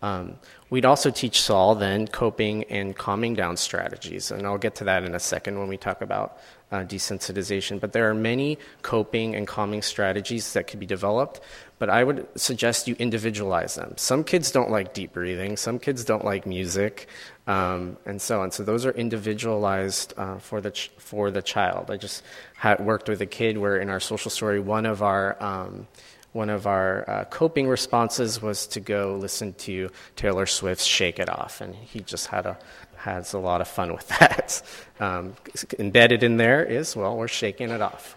Um, 0.01 0.39
we'd 0.71 0.85
also 0.85 1.11
teach 1.11 1.41
Saul 1.41 1.75
then 1.75 2.07
coping 2.07 2.63
and 2.65 2.95
calming 2.95 3.35
down 3.35 3.55
strategies, 3.57 4.31
and 4.31 4.47
I'll 4.47 4.57
get 4.57 4.75
to 4.75 4.83
that 4.85 5.03
in 5.03 5.13
a 5.13 5.19
second 5.19 5.59
when 5.59 5.67
we 5.67 5.77
talk 5.77 6.01
about 6.01 6.39
uh, 6.71 6.79
desensitization. 6.79 7.79
But 7.79 7.93
there 7.93 8.09
are 8.09 8.15
many 8.15 8.57
coping 8.81 9.35
and 9.35 9.47
calming 9.47 9.83
strategies 9.83 10.53
that 10.53 10.65
could 10.65 10.79
be 10.79 10.87
developed 10.87 11.41
but 11.81 11.89
I 11.89 12.03
would 12.03 12.27
suggest 12.35 12.87
you 12.87 12.95
individualize 12.99 13.73
them. 13.73 13.95
Some 13.97 14.23
kids 14.23 14.51
don't 14.51 14.69
like 14.69 14.93
deep 14.93 15.13
breathing, 15.13 15.57
some 15.57 15.79
kids 15.79 16.05
don't 16.05 16.23
like 16.23 16.45
music, 16.45 17.07
um, 17.47 17.97
and 18.05 18.21
so 18.21 18.43
on. 18.43 18.51
So 18.51 18.61
those 18.61 18.85
are 18.85 18.91
individualized 18.91 20.13
uh, 20.15 20.37
for 20.37 20.61
the 20.61 20.69
ch- 20.69 20.91
for 20.99 21.31
the 21.31 21.41
child. 21.41 21.89
I 21.89 21.97
just 21.97 22.21
had 22.53 22.85
worked 22.85 23.09
with 23.09 23.19
a 23.21 23.25
kid 23.25 23.57
where 23.57 23.77
in 23.77 23.89
our 23.89 23.99
social 23.99 24.29
story, 24.29 24.59
one 24.59 24.85
of 24.85 25.01
our 25.01 25.41
um, 25.41 25.87
one 26.33 26.51
of 26.51 26.67
our 26.67 27.09
uh, 27.09 27.25
coping 27.31 27.67
responses 27.67 28.43
was 28.43 28.67
to 28.67 28.79
go 28.79 29.17
listen 29.19 29.53
to 29.65 29.89
Taylor 30.15 30.45
Swift's 30.45 30.85
"Shake 30.85 31.17
It 31.17 31.29
Off," 31.29 31.61
and 31.61 31.73
he 31.73 32.01
just 32.01 32.27
had 32.27 32.45
a 32.45 32.59
has 32.97 33.33
a 33.33 33.39
lot 33.39 33.59
of 33.59 33.67
fun 33.67 33.91
with 33.91 34.07
that. 34.19 34.61
Um, 34.99 35.33
embedded 35.79 36.21
in 36.21 36.37
there 36.37 36.63
is 36.63 36.95
well, 36.95 37.17
we're 37.17 37.27
shaking 37.27 37.71
it 37.71 37.81
off. 37.81 38.15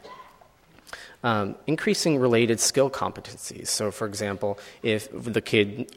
Um, 1.25 1.55
increasing 1.67 2.19
related 2.19 2.61
skill 2.61 2.91
competencies. 2.91 3.69
So, 3.69 3.91
for 3.91 4.07
example, 4.07 4.59
if 4.83 5.09
the 5.11 5.41
kid 5.41 5.91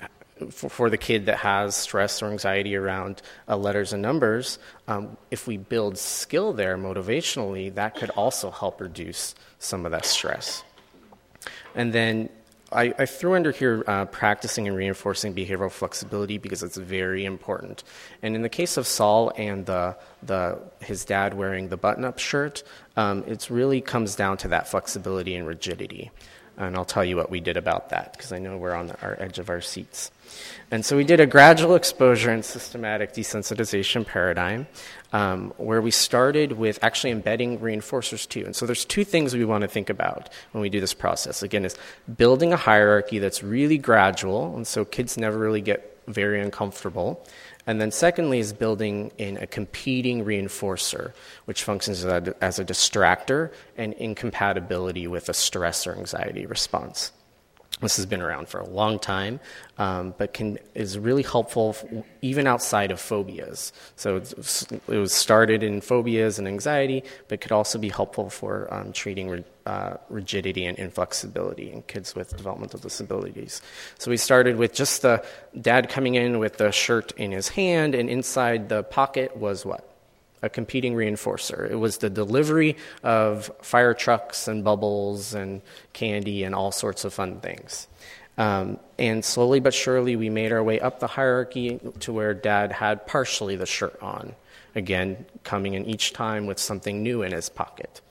for, 0.52 0.90
the 0.90 0.98
kid 0.98 1.26
that 1.26 1.38
has 1.40 1.76
stress 1.76 2.22
or 2.22 2.28
anxiety 2.28 2.76
around 2.76 3.22
uh, 3.48 3.58
letters 3.58 3.92
and 3.92 4.02
numbers, 4.02 4.58
um, 4.88 5.18
if 5.32 5.48
we 5.48 5.58
build 5.58 5.98
skill 5.98 6.54
there 6.54 6.78
motivationally, 6.78 7.74
that 7.76 7.96
could 7.96 8.10
also 8.12 8.52
help 8.52 8.80
reduce 8.80 9.36
some 9.60 9.86
of 9.86 9.92
that 9.92 10.06
stress. 10.06 10.64
And 11.76 11.92
then 11.92 12.30
I, 12.72 12.94
I 12.98 13.06
threw 13.06 13.36
under 13.36 13.52
here 13.52 13.84
uh, 13.88 14.06
practicing 14.06 14.68
and 14.68 14.76
reinforcing 14.76 15.34
behavioral 15.34 15.72
flexibility 15.72 16.38
because 16.38 16.64
it's 16.64 16.78
very 16.78 17.24
important. 17.24 17.84
And 18.22 18.36
in 18.36 18.42
the 18.42 18.50
case 18.50 18.76
of 18.78 18.86
Saul 18.86 19.32
and 19.38 19.66
the, 19.66 19.96
the, 20.24 20.60
his 20.82 21.06
dad 21.06 21.34
wearing 21.34 21.70
the 21.70 21.78
button 21.78 22.04
up 22.04 22.20
shirt, 22.20 22.64
um, 22.98 23.24
it 23.26 23.50
really 23.50 23.80
comes 23.80 24.16
down 24.16 24.38
to 24.38 24.50
that 24.50 24.68
flexibility 24.68 25.36
and 25.36 25.48
rigidity. 25.48 26.12
And 26.58 26.76
I'll 26.76 26.86
tell 26.86 27.06
you 27.06 27.16
what 27.16 27.30
we 27.30 27.40
did 27.40 27.56
about 27.56 27.90
that 27.90 28.14
because 28.14 28.32
I 28.32 28.40
know 28.40 28.58
we're 28.58 28.74
on 28.74 28.88
the, 28.88 29.00
our 29.02 29.16
edge 29.20 29.38
of 29.38 29.50
our 29.50 29.62
seats. 29.62 30.12
And 30.72 30.84
so 30.84 30.98
we 30.98 31.04
did 31.04 31.20
a 31.20 31.28
gradual 31.28 31.76
exposure 31.76 32.32
and 32.32 32.44
systematic 32.44 33.14
desensitization 33.14 34.06
paradigm 34.06 34.68
um, 35.14 35.54
where 35.58 35.82
we 35.82 35.92
started 35.92 36.54
with 36.54 36.80
actually 36.84 37.12
embedding 37.12 37.60
reinforcers 37.60 38.28
too. 38.28 38.44
And 38.46 38.56
so 38.56 38.66
there's 38.66 38.86
two 38.86 39.04
things 39.04 39.34
we 39.34 39.46
want 39.46 39.62
to 39.62 39.68
think 39.68 39.90
about 39.90 40.30
when 40.52 40.62
we 40.62 40.70
do 40.70 40.80
this 40.80 40.94
process. 40.94 41.44
Again, 41.44 41.66
is 41.66 41.76
building 42.18 42.54
a 42.54 42.58
hierarchy 42.58 43.20
that's 43.20 43.44
really 43.44 43.78
gradual, 43.78 44.56
and 44.56 44.68
so 44.68 44.86
kids 44.86 45.18
never 45.18 45.38
really 45.38 45.62
get 45.62 45.98
very 46.08 46.42
uncomfortable. 46.42 47.26
And 47.66 47.82
then, 47.82 47.92
secondly, 47.92 48.40
is 48.40 48.54
building 48.54 49.12
in 49.18 49.36
a 49.38 49.46
competing 49.46 50.24
reinforcer, 50.24 51.12
which 51.46 51.64
functions 51.64 52.06
as 52.06 52.60
a 52.60 52.66
distractor 52.66 53.52
and 53.76 53.94
incompatibility 53.94 55.06
with 55.06 55.28
a 55.28 55.34
stress 55.34 55.86
or 55.86 55.94
anxiety 55.94 56.46
response. 56.46 57.12
This 57.80 57.98
has 57.98 58.08
been 58.08 58.24
around 58.24 58.50
for 58.50 58.60
a 58.60 58.68
long 58.68 58.98
time, 58.98 59.40
um, 59.78 60.16
but 60.18 60.34
can, 60.34 60.58
is 60.74 60.98
really 60.98 61.22
helpful 61.22 61.76
even 62.24 62.48
outside 62.48 62.90
of 62.90 63.00
phobias. 63.00 63.72
So 63.96 64.18
it 64.18 64.88
was 64.88 65.14
started 65.14 65.62
in 65.62 65.82
phobias 65.82 66.40
and 66.40 66.48
anxiety, 66.48 67.04
but 67.28 67.40
could 67.40 67.52
also 67.52 67.78
be 67.78 67.90
helpful 67.90 68.32
for 68.32 68.68
um, 68.74 68.94
treating 68.94 69.44
uh, 69.68 69.98
rigidity 70.10 70.66
and 70.66 70.76
inflexibility 70.80 71.72
in 71.72 71.84
kids 71.84 72.16
with 72.16 72.36
developmental 72.36 72.80
disabilities. 72.80 73.62
So 74.00 74.10
we 74.10 74.18
started 74.18 74.56
with 74.56 74.74
just 74.74 75.04
the 75.04 75.24
dad 75.62 75.88
coming 75.88 76.16
in 76.16 76.40
with 76.40 76.58
the 76.58 76.72
shirt 76.72 77.12
in 77.12 77.32
his 77.32 77.50
hand, 77.50 77.94
and 77.94 78.10
inside 78.10 78.70
the 78.70 78.82
pocket 78.82 79.38
was 79.38 79.68
what? 79.68 79.97
A 80.42 80.50
competing 80.50 80.94
reinforcer. 80.94 81.70
It 81.70 81.76
was 81.76 81.98
the 81.98 82.10
delivery 82.10 82.78
of 83.04 83.52
fire 83.62 83.94
trucks 83.94 84.48
and 84.48 84.64
bubbles 84.64 85.34
and 85.34 85.62
candy 85.94 86.44
and 86.44 86.54
all 86.54 86.72
sorts 86.72 87.06
of 87.06 87.14
fun 87.14 87.40
things. 87.40 87.88
Um, 88.38 88.80
and 89.00 89.26
slowly 89.26 89.60
but 89.60 89.74
surely, 89.74 90.16
we 90.16 90.30
made 90.30 90.52
our 90.52 90.64
way 90.64 90.80
up 90.80 91.00
the 91.00 91.08
hierarchy 91.08 91.80
to 92.02 92.14
where 92.14 92.34
dad 92.34 92.72
had 92.72 93.08
partially 93.08 93.56
the 93.56 93.66
shirt 93.66 93.98
on. 94.02 94.36
Again, 94.76 95.26
coming 95.44 95.74
in 95.74 95.86
each 95.86 96.14
time 96.14 96.46
with 96.46 96.60
something 96.60 97.02
new 97.02 97.24
in 97.24 97.32
his 97.32 97.50
pocket. 97.50 98.02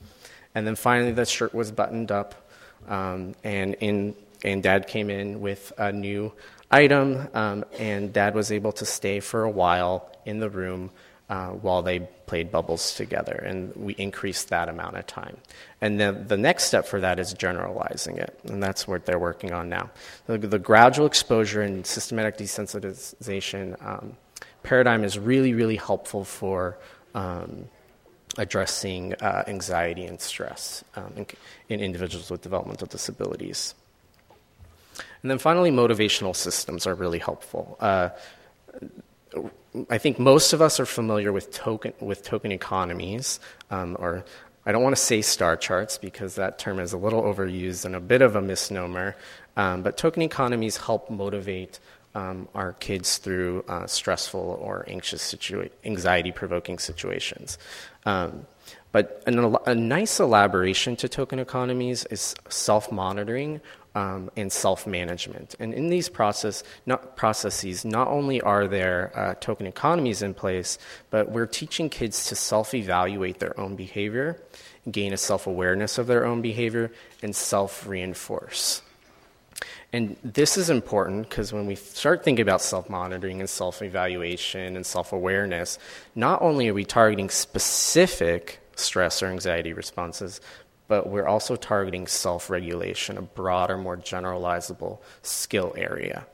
And 0.53 0.67
then 0.67 0.75
finally, 0.75 1.13
the 1.13 1.27
shirt 1.27 1.55
was 1.55 1.71
buttoned 1.71 2.11
up, 2.11 2.51
um, 2.89 3.37
and, 3.45 3.75
in, 3.75 4.17
and 4.43 4.63
dad 4.63 4.89
came 4.89 5.11
in 5.11 5.41
with 5.41 5.73
a 5.79 5.93
new 5.93 6.33
item, 6.73 7.29
um, 7.35 7.65
and 7.79 8.13
dad 8.13 8.35
was 8.35 8.51
able 8.51 8.73
to 8.73 8.85
stay 8.85 9.21
for 9.21 9.45
a 9.45 9.51
while 9.51 10.11
in 10.25 10.41
the 10.41 10.51
room 10.51 10.91
uh, 11.29 11.49
while 11.49 11.83
they 11.83 12.01
played 12.27 12.51
bubbles 12.51 12.95
together, 12.95 13.33
and 13.33 13.75
we 13.77 13.95
increased 13.95 14.49
that 14.49 14.69
amount 14.69 14.97
of 14.97 15.07
time. 15.07 15.37
And 15.81 15.99
then 15.99 16.29
the 16.29 16.37
next 16.37 16.65
step 16.65 16.87
for 16.87 17.01
that 17.01 17.19
is 17.19 17.33
generalizing 17.33 18.19
it, 18.19 18.39
and 18.45 18.63
that's 18.63 18.87
what 18.87 19.07
they're 19.07 19.19
working 19.19 19.53
on 19.53 19.69
now. 19.69 19.91
The, 20.27 20.39
the 20.39 20.59
gradual 20.59 21.07
exposure 21.07 21.63
and 21.63 21.87
systematic 21.87 22.39
desensitization 22.39 23.85
um, 23.85 24.17
paradigm 24.63 25.05
is 25.05 25.19
really, 25.19 25.55
really 25.55 25.77
helpful 25.77 26.25
for 26.25 26.79
um, 27.15 27.69
addressing 28.39 29.15
uh, 29.15 29.45
anxiety 29.47 30.05
and 30.05 30.21
stress 30.21 30.85
um, 30.95 31.13
in, 31.17 31.27
in 31.69 31.81
individuals 31.81 32.31
with 32.31 32.43
developmental 32.43 32.87
disabilities. 32.87 33.75
And 35.23 35.31
then 35.31 35.39
finally, 35.39 35.71
motivational 35.71 36.37
systems 36.37 36.87
are 36.87 36.95
really 36.95 37.19
helpful. 37.19 37.77
Uh, 37.81 38.11
I 39.91 39.99
think 39.99 40.19
most 40.19 40.53
of 40.53 40.63
us 40.63 40.81
are 40.81 40.87
familiar 40.87 41.33
with 41.33 41.53
token, 41.53 41.93
with 42.01 42.23
token 42.23 42.53
economies, 42.53 43.41
um, 43.71 43.97
or 43.99 44.25
I 44.65 44.73
don't 44.73 44.83
want 44.83 44.97
to 44.97 45.03
say 45.03 45.23
star 45.23 45.57
charts 45.57 45.99
because 45.99 46.35
that 46.37 46.59
term 46.59 46.81
is 46.81 46.93
a 46.93 46.97
little 46.97 47.23
overused 47.23 47.85
and 47.85 47.95
a 47.95 48.01
bit 48.01 48.23
of 48.23 48.37
a 48.37 48.43
misnomer. 48.43 49.17
Um, 49.57 49.83
but 49.83 49.97
token 49.97 50.23
economies 50.23 50.77
help 50.77 51.11
motivate 51.11 51.79
um, 52.15 52.49
our 52.55 52.73
kids 52.75 53.19
through 53.19 53.65
uh, 53.69 53.87
stressful 53.87 54.59
or 54.61 54.85
anxious, 54.89 55.35
situa- 55.35 55.71
anxiety 55.85 56.33
provoking 56.33 56.79
situations. 56.79 57.59
Um, 58.07 58.47
but 58.91 59.23
an, 59.27 59.57
a 59.67 59.75
nice 59.75 60.19
elaboration 60.19 60.97
to 60.97 61.09
token 61.09 61.39
economies 61.39 62.07
is 62.07 62.35
self 62.49 62.91
monitoring 62.91 63.61
um, 63.97 64.31
and 64.37 64.53
self 64.53 64.87
management. 64.87 65.57
And 65.59 65.73
in 65.73 65.89
these 65.89 66.11
process, 66.11 66.63
not, 66.85 67.17
processes, 67.17 67.85
not 67.85 68.09
only 68.09 68.43
are 68.43 68.69
there 68.69 69.11
uh, 69.15 69.35
token 69.41 69.67
economies 69.67 70.21
in 70.21 70.35
place, 70.35 70.79
but 71.11 71.31
we're 71.31 71.47
teaching 71.47 71.89
kids 71.89 72.27
to 72.27 72.37
self 72.37 72.75
evaluate 72.75 73.39
their 73.39 73.59
own 73.59 73.75
behavior, 73.75 74.41
gain 74.91 75.15
a 75.15 75.17
self 75.17 75.47
awareness 75.47 75.97
of 75.97 76.07
their 76.07 76.27
own 76.27 76.43
behavior, 76.43 76.93
and 77.23 77.35
self 77.35 77.87
reinforce. 77.87 78.83
And 79.95 80.17
this 80.23 80.59
is 80.59 80.69
important 80.69 81.31
because 81.31 81.55
when 81.55 81.65
we 81.65 81.75
start 81.75 82.23
thinking 82.23 82.43
about 82.43 82.61
self 82.61 82.91
monitoring 82.91 83.41
and 83.41 83.49
self 83.49 83.81
evaluation 83.81 84.77
and 84.77 84.85
self 84.85 85.15
awareness, 85.15 85.79
not 86.15 86.43
only 86.43 86.69
are 86.69 86.75
we 86.75 86.85
targeting 86.85 87.31
specific 87.31 88.61
stress 88.79 89.23
or 89.23 89.29
anxiety 89.29 89.73
responses, 89.73 90.43
but 90.89 91.09
we're 91.09 91.27
also 91.27 91.57
targeting 91.57 92.07
self 92.07 92.51
regulation, 92.51 93.19
a 93.19 93.23
broader, 93.23 93.77
more 93.77 93.97
generalizable 93.97 94.99
skill 95.23 95.75
area, 95.77 96.27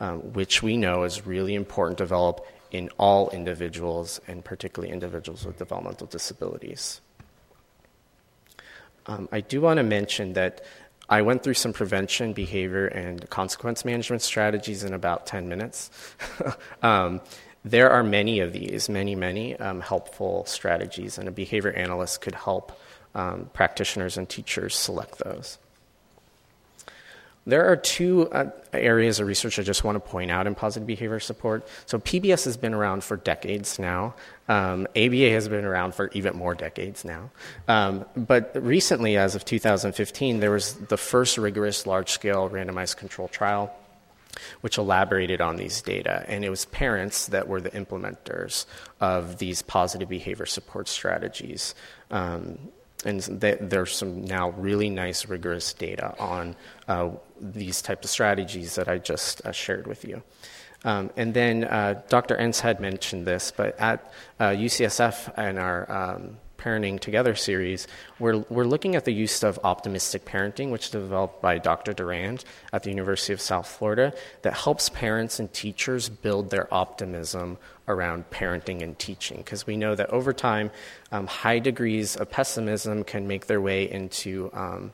um, 0.00 0.32
which 0.32 0.62
we 0.62 0.76
know 0.76 1.04
is 1.04 1.26
really 1.26 1.54
important 1.54 1.98
to 1.98 2.04
develop 2.04 2.46
in 2.70 2.90
all 2.98 3.30
individuals, 3.30 4.20
and 4.28 4.44
particularly 4.44 4.92
individuals 4.92 5.44
with 5.44 5.58
developmental 5.58 6.06
disabilities. 6.06 7.00
Um, 9.06 9.28
I 9.32 9.40
do 9.40 9.62
want 9.62 9.78
to 9.78 9.82
mention 9.82 10.34
that 10.34 10.62
I 11.08 11.22
went 11.22 11.42
through 11.42 11.54
some 11.54 11.72
prevention, 11.72 12.34
behavior, 12.34 12.86
and 12.86 13.28
consequence 13.30 13.84
management 13.84 14.20
strategies 14.20 14.84
in 14.84 14.92
about 14.92 15.26
10 15.26 15.48
minutes. 15.48 15.90
um, 16.82 17.22
there 17.64 17.90
are 17.90 18.02
many 18.02 18.40
of 18.40 18.52
these, 18.52 18.90
many, 18.90 19.14
many 19.14 19.56
um, 19.56 19.80
helpful 19.80 20.44
strategies, 20.44 21.16
and 21.16 21.26
a 21.26 21.32
behavior 21.32 21.72
analyst 21.72 22.20
could 22.20 22.34
help 22.34 22.78
um, 23.14 23.50
practitioners 23.52 24.16
and 24.16 24.28
teachers 24.28 24.74
select 24.74 25.18
those. 25.18 25.58
There 27.46 27.66
are 27.66 27.76
two 27.76 28.30
uh, 28.30 28.50
areas 28.74 29.20
of 29.20 29.26
research 29.26 29.58
I 29.58 29.62
just 29.62 29.82
want 29.82 29.96
to 29.96 30.00
point 30.00 30.30
out 30.30 30.46
in 30.46 30.54
positive 30.54 30.86
behavior 30.86 31.18
support. 31.18 31.66
So, 31.86 31.98
PBS 31.98 32.44
has 32.44 32.58
been 32.58 32.74
around 32.74 33.04
for 33.04 33.16
decades 33.16 33.78
now. 33.78 34.14
Um, 34.50 34.86
ABA 34.94 35.30
has 35.30 35.48
been 35.48 35.64
around 35.64 35.94
for 35.94 36.10
even 36.12 36.36
more 36.36 36.54
decades 36.54 37.06
now. 37.06 37.30
Um, 37.66 38.04
but 38.14 38.52
recently, 38.54 39.16
as 39.16 39.34
of 39.34 39.46
2015, 39.46 40.40
there 40.40 40.50
was 40.50 40.74
the 40.74 40.98
first 40.98 41.38
rigorous 41.38 41.86
large 41.86 42.10
scale 42.10 42.50
randomized 42.50 42.96
control 42.96 43.28
trial 43.28 43.74
which 44.60 44.78
elaborated 44.78 45.40
on 45.40 45.56
these 45.56 45.82
data. 45.82 46.24
And 46.28 46.44
it 46.44 46.50
was 46.50 46.64
parents 46.66 47.26
that 47.28 47.48
were 47.48 47.60
the 47.60 47.70
implementers 47.70 48.66
of 49.00 49.38
these 49.38 49.62
positive 49.62 50.08
behavior 50.08 50.46
support 50.46 50.86
strategies. 50.86 51.74
Um, 52.10 52.58
and 53.04 53.20
there's 53.20 53.96
some 53.96 54.24
now 54.24 54.50
really 54.50 54.90
nice 54.90 55.26
rigorous 55.26 55.72
data 55.72 56.14
on 56.18 56.56
uh, 56.88 57.10
these 57.40 57.80
types 57.80 58.06
of 58.06 58.10
strategies 58.10 58.74
that 58.74 58.88
I 58.88 58.98
just 58.98 59.44
uh, 59.46 59.52
shared 59.52 59.86
with 59.86 60.04
you. 60.04 60.22
Um, 60.84 61.10
and 61.16 61.34
then 61.34 61.64
uh, 61.64 62.02
Dr. 62.08 62.36
Entz 62.36 62.60
had 62.60 62.80
mentioned 62.80 63.26
this, 63.26 63.52
but 63.56 63.78
at 63.78 64.12
UCSF 64.40 65.28
uh, 65.28 65.32
and 65.36 65.58
our 65.58 65.90
um, 65.90 66.38
Parenting 66.58 67.00
Together 67.00 67.34
series, 67.34 67.86
we're, 68.18 68.44
we're 68.50 68.64
looking 68.64 68.96
at 68.96 69.04
the 69.04 69.12
use 69.12 69.42
of 69.42 69.58
optimistic 69.64 70.24
parenting, 70.24 70.70
which 70.70 70.86
is 70.86 70.90
developed 70.90 71.40
by 71.40 71.56
Dr. 71.58 71.92
Durand 71.92 72.44
at 72.72 72.82
the 72.82 72.90
University 72.90 73.32
of 73.32 73.40
South 73.40 73.66
Florida, 73.66 74.12
that 74.42 74.54
helps 74.54 74.88
parents 74.88 75.38
and 75.38 75.52
teachers 75.52 76.08
build 76.08 76.50
their 76.50 76.72
optimism 76.74 77.58
around 77.86 78.28
parenting 78.30 78.82
and 78.82 78.98
teaching. 78.98 79.38
Because 79.38 79.66
we 79.66 79.76
know 79.76 79.94
that 79.94 80.10
over 80.10 80.32
time, 80.32 80.70
um, 81.12 81.26
high 81.28 81.60
degrees 81.60 82.16
of 82.16 82.30
pessimism 82.30 83.04
can 83.04 83.26
make 83.28 83.46
their 83.46 83.60
way 83.60 83.90
into 83.90 84.50
um, 84.52 84.92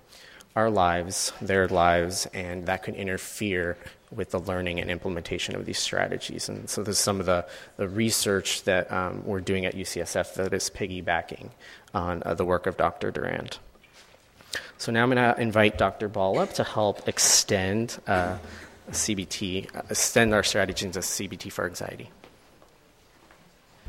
our 0.55 0.71
lives, 0.71 1.33
their 1.41 1.67
lives, 1.67 2.27
and 2.33 2.67
that 2.67 2.83
can 2.83 2.95
interfere 2.95 3.77
with 4.15 4.31
the 4.31 4.39
learning 4.39 4.81
and 4.81 4.91
implementation 4.91 5.55
of 5.57 5.67
these 5.67 5.79
strategies. 5.79 6.49
And 6.49 6.69
so 6.69 6.83
there's 6.83 6.99
some 6.99 7.21
of 7.21 7.27
the, 7.27 7.47
the 7.77 7.89
research 7.89 8.65
that 8.65 8.91
um, 8.93 9.25
we're 9.25 9.41
doing 9.41 9.67
at 9.67 9.75
UCSF 9.75 10.35
that 10.35 10.53
is 10.53 10.71
piggybacking 10.71 11.51
on 11.93 12.23
uh, 12.25 12.35
the 12.35 12.45
work 12.45 12.67
of 12.67 12.77
Dr. 12.77 13.11
Durand. 13.11 13.59
So 14.79 14.93
now 14.93 15.03
I'm 15.03 15.11
going 15.11 15.35
to 15.35 15.41
invite 15.41 15.79
Dr. 15.79 16.09
Ball 16.09 16.39
up 16.39 16.53
to 16.55 16.65
help 16.65 17.09
extend 17.09 17.99
uh, 18.07 18.39
CBT, 18.91 19.75
uh, 19.75 19.83
extend 19.91 20.35
our 20.35 20.43
strategy 20.43 20.87
into 20.87 21.01
CBT 21.01 21.51
for 21.53 21.65
anxiety. 21.65 22.11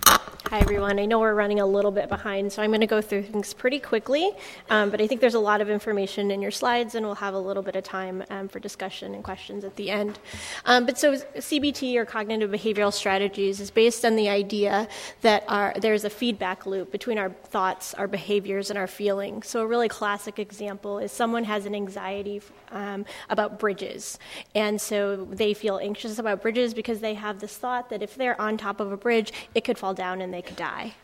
Hi, 0.03 0.59
everyone. 0.59 0.99
I 0.99 1.05
know 1.05 1.19
we're 1.19 1.33
running 1.33 1.59
a 1.59 1.65
little 1.65 1.91
bit 1.91 2.07
behind, 2.07 2.53
so 2.53 2.61
I'm 2.61 2.69
going 2.69 2.81
to 2.81 2.87
go 2.87 3.01
through 3.01 3.23
things 3.23 3.53
pretty 3.53 3.79
quickly. 3.79 4.31
Um, 4.69 4.91
but 4.91 5.01
I 5.01 5.07
think 5.07 5.19
there's 5.19 5.33
a 5.33 5.39
lot 5.39 5.59
of 5.59 5.69
information 5.69 6.29
in 6.29 6.41
your 6.41 6.51
slides, 6.51 6.93
and 6.93 7.05
we'll 7.05 7.15
have 7.15 7.33
a 7.33 7.39
little 7.39 7.63
bit 7.63 7.75
of 7.75 7.83
time 7.83 8.23
um, 8.29 8.47
for 8.47 8.59
discussion 8.59 9.15
and 9.15 9.23
questions 9.23 9.63
at 9.63 9.75
the 9.75 9.89
end. 9.89 10.19
Um, 10.65 10.85
but 10.85 10.99
so, 10.99 11.15
CBT 11.15 11.95
or 11.95 12.05
cognitive 12.05 12.51
behavioral 12.51 12.93
strategies 12.93 13.59
is 13.59 13.71
based 13.71 14.05
on 14.05 14.15
the 14.15 14.29
idea 14.29 14.87
that 15.21 15.43
our, 15.47 15.73
there's 15.79 16.03
a 16.03 16.11
feedback 16.11 16.67
loop 16.67 16.91
between 16.91 17.17
our 17.17 17.31
thoughts, 17.31 17.95
our 17.95 18.07
behaviors, 18.07 18.69
and 18.69 18.77
our 18.77 18.87
feelings. 18.87 19.47
So, 19.47 19.61
a 19.61 19.67
really 19.67 19.89
classic 19.89 20.37
example 20.37 20.99
is 20.99 21.11
someone 21.11 21.43
has 21.45 21.65
an 21.65 21.73
anxiety 21.73 22.41
um, 22.71 23.05
about 23.29 23.57
bridges. 23.59 24.19
And 24.53 24.79
so 24.79 25.25
they 25.25 25.53
feel 25.53 25.77
anxious 25.77 26.19
about 26.19 26.41
bridges 26.41 26.73
because 26.73 26.99
they 26.99 27.13
have 27.15 27.39
this 27.39 27.57
thought 27.57 27.89
that 27.89 28.03
if 28.03 28.15
they're 28.15 28.39
on 28.39 28.57
top 28.57 28.79
of 28.79 28.91
a 28.91 28.97
bridge, 28.97 29.31
it 29.55 29.63
could 29.63 29.77
fall 29.85 29.93
down 29.93 30.19
and 30.19 30.33
they 30.33 30.41
could 30.41 30.55
die. 30.55 30.95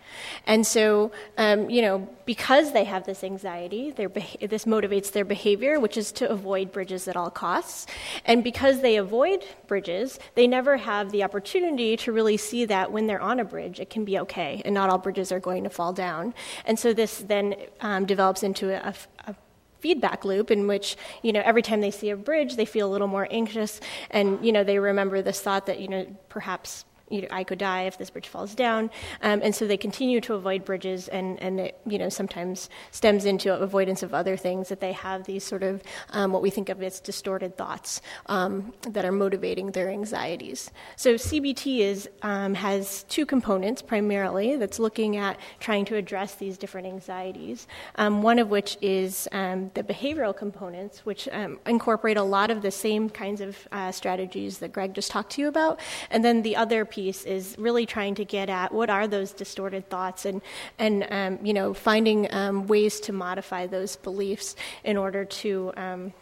And 0.47 0.65
so, 0.65 1.11
um, 1.37 1.69
you 1.69 1.83
know, 1.83 2.09
because 2.25 2.73
they 2.73 2.83
have 2.85 3.05
this 3.05 3.23
anxiety, 3.23 3.91
beha- 3.91 4.47
this 4.47 4.65
motivates 4.65 5.11
their 5.11 5.23
behavior, 5.23 5.79
which 5.79 5.97
is 5.97 6.11
to 6.13 6.27
avoid 6.27 6.71
bridges 6.71 7.07
at 7.07 7.15
all 7.15 7.29
costs. 7.29 7.85
And 8.25 8.43
because 8.43 8.81
they 8.81 8.95
avoid 8.97 9.45
bridges, 9.67 10.17
they 10.33 10.47
never 10.47 10.77
have 10.77 11.11
the 11.11 11.23
opportunity 11.23 11.95
to 11.97 12.11
really 12.11 12.37
see 12.37 12.65
that 12.65 12.91
when 12.91 13.05
they're 13.05 13.21
on 13.21 13.39
a 13.39 13.45
bridge, 13.45 13.79
it 13.79 13.91
can 13.91 14.03
be 14.03 14.17
okay, 14.17 14.63
and 14.65 14.73
not 14.73 14.89
all 14.89 14.97
bridges 14.97 15.31
are 15.31 15.39
going 15.39 15.63
to 15.63 15.69
fall 15.69 15.93
down. 15.93 16.33
And 16.65 16.79
so 16.79 16.91
this 16.91 17.19
then 17.19 17.53
um, 17.81 18.05
develops 18.05 18.41
into 18.41 18.65
a, 18.73 18.95
a 19.27 19.35
feedback 19.79 20.25
loop 20.25 20.49
in 20.51 20.67
which 20.67 20.95
you 21.23 21.33
know 21.33 21.41
every 21.43 21.63
time 21.63 21.81
they 21.81 21.89
see 21.89 22.11
a 22.11 22.15
bridge 22.15 22.55
they 22.55 22.65
feel 22.65 22.87
a 22.87 22.91
little 22.91 23.07
more 23.07 23.27
anxious 23.31 23.81
and 24.11 24.45
you 24.45 24.51
know 24.51 24.63
they 24.63 24.77
remember 24.77 25.23
this 25.23 25.41
thought 25.41 25.65
that 25.65 25.79
you 25.79 25.87
know 25.87 26.05
perhaps 26.29 26.85
you 27.11 27.21
know, 27.21 27.27
I 27.31 27.43
could 27.43 27.59
die 27.59 27.83
if 27.83 27.97
this 27.97 28.09
bridge 28.09 28.27
falls 28.27 28.55
down. 28.55 28.89
Um, 29.21 29.41
and 29.43 29.53
so 29.53 29.67
they 29.67 29.77
continue 29.77 30.21
to 30.21 30.33
avoid 30.33 30.65
bridges, 30.65 31.07
and, 31.09 31.41
and 31.41 31.59
it, 31.59 31.79
you 31.85 31.99
know, 31.99 32.09
sometimes 32.09 32.69
stems 32.91 33.25
into 33.25 33.53
avoidance 33.53 34.01
of 34.01 34.13
other 34.13 34.37
things 34.37 34.69
that 34.69 34.79
they 34.79 34.93
have 34.93 35.25
these 35.25 35.43
sort 35.43 35.63
of 35.63 35.83
um, 36.11 36.31
what 36.31 36.41
we 36.41 36.49
think 36.49 36.69
of 36.69 36.81
as 36.81 36.99
distorted 36.99 37.57
thoughts 37.57 38.01
um, 38.27 38.73
that 38.89 39.03
are 39.05 39.11
motivating 39.11 39.71
their 39.71 39.89
anxieties. 39.89 40.71
So 40.95 41.15
CBT 41.15 41.79
is, 41.79 42.09
um, 42.21 42.53
has 42.53 43.03
two 43.03 43.25
components 43.25 43.81
primarily 43.81 44.55
that's 44.55 44.79
looking 44.79 45.17
at 45.17 45.37
trying 45.59 45.85
to 45.85 45.95
address 45.95 46.35
these 46.35 46.57
different 46.57 46.87
anxieties, 46.87 47.67
um, 47.95 48.21
one 48.21 48.39
of 48.39 48.49
which 48.49 48.77
is 48.81 49.27
um, 49.31 49.71
the 49.73 49.83
behavioral 49.83 50.35
components, 50.35 51.05
which 51.05 51.27
incorporate 51.65 52.17
a 52.17 52.23
lot 52.23 52.49
of 52.49 52.61
the 52.61 52.71
same 52.71 53.09
kinds 53.09 53.41
of 53.41 53.67
uh, 53.71 53.91
strategies 53.91 54.59
that 54.59 54.71
Greg 54.71 54.93
just 54.93 55.11
talked 55.11 55.31
to 55.33 55.41
you 55.41 55.47
about. 55.47 55.79
And 56.09 56.23
then 56.23 56.41
the 56.41 56.55
other 56.55 56.85
piece 56.85 57.00
piece 57.01 57.23
is 57.25 57.55
really 57.57 57.85
trying 57.87 58.13
to 58.13 58.23
get 58.23 58.47
at 58.47 58.71
what 58.71 58.89
are 58.89 59.07
those 59.07 59.31
distorted 59.31 59.89
thoughts 59.89 60.25
and, 60.25 60.39
and 60.77 61.07
um, 61.09 61.43
you 61.43 61.53
know, 61.53 61.73
finding 61.73 62.31
um, 62.31 62.67
ways 62.67 62.99
to 62.99 63.11
modify 63.11 63.65
those 63.65 63.95
beliefs 63.95 64.55
in 64.83 64.97
order 64.97 65.25
to. 65.25 65.73
Um, 65.77 66.13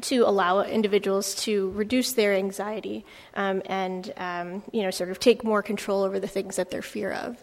to 0.00 0.20
allow 0.20 0.62
individuals 0.62 1.34
to 1.34 1.70
reduce 1.72 2.14
their 2.14 2.32
anxiety 2.32 3.04
um, 3.34 3.60
and 3.66 4.10
um, 4.16 4.62
you 4.72 4.82
know 4.82 4.90
sort 4.90 5.10
of 5.10 5.18
take 5.18 5.44
more 5.44 5.62
control 5.62 6.02
over 6.02 6.18
the 6.18 6.26
things 6.26 6.56
that 6.56 6.70
they're 6.70 6.80
fear 6.80 7.12
of. 7.12 7.36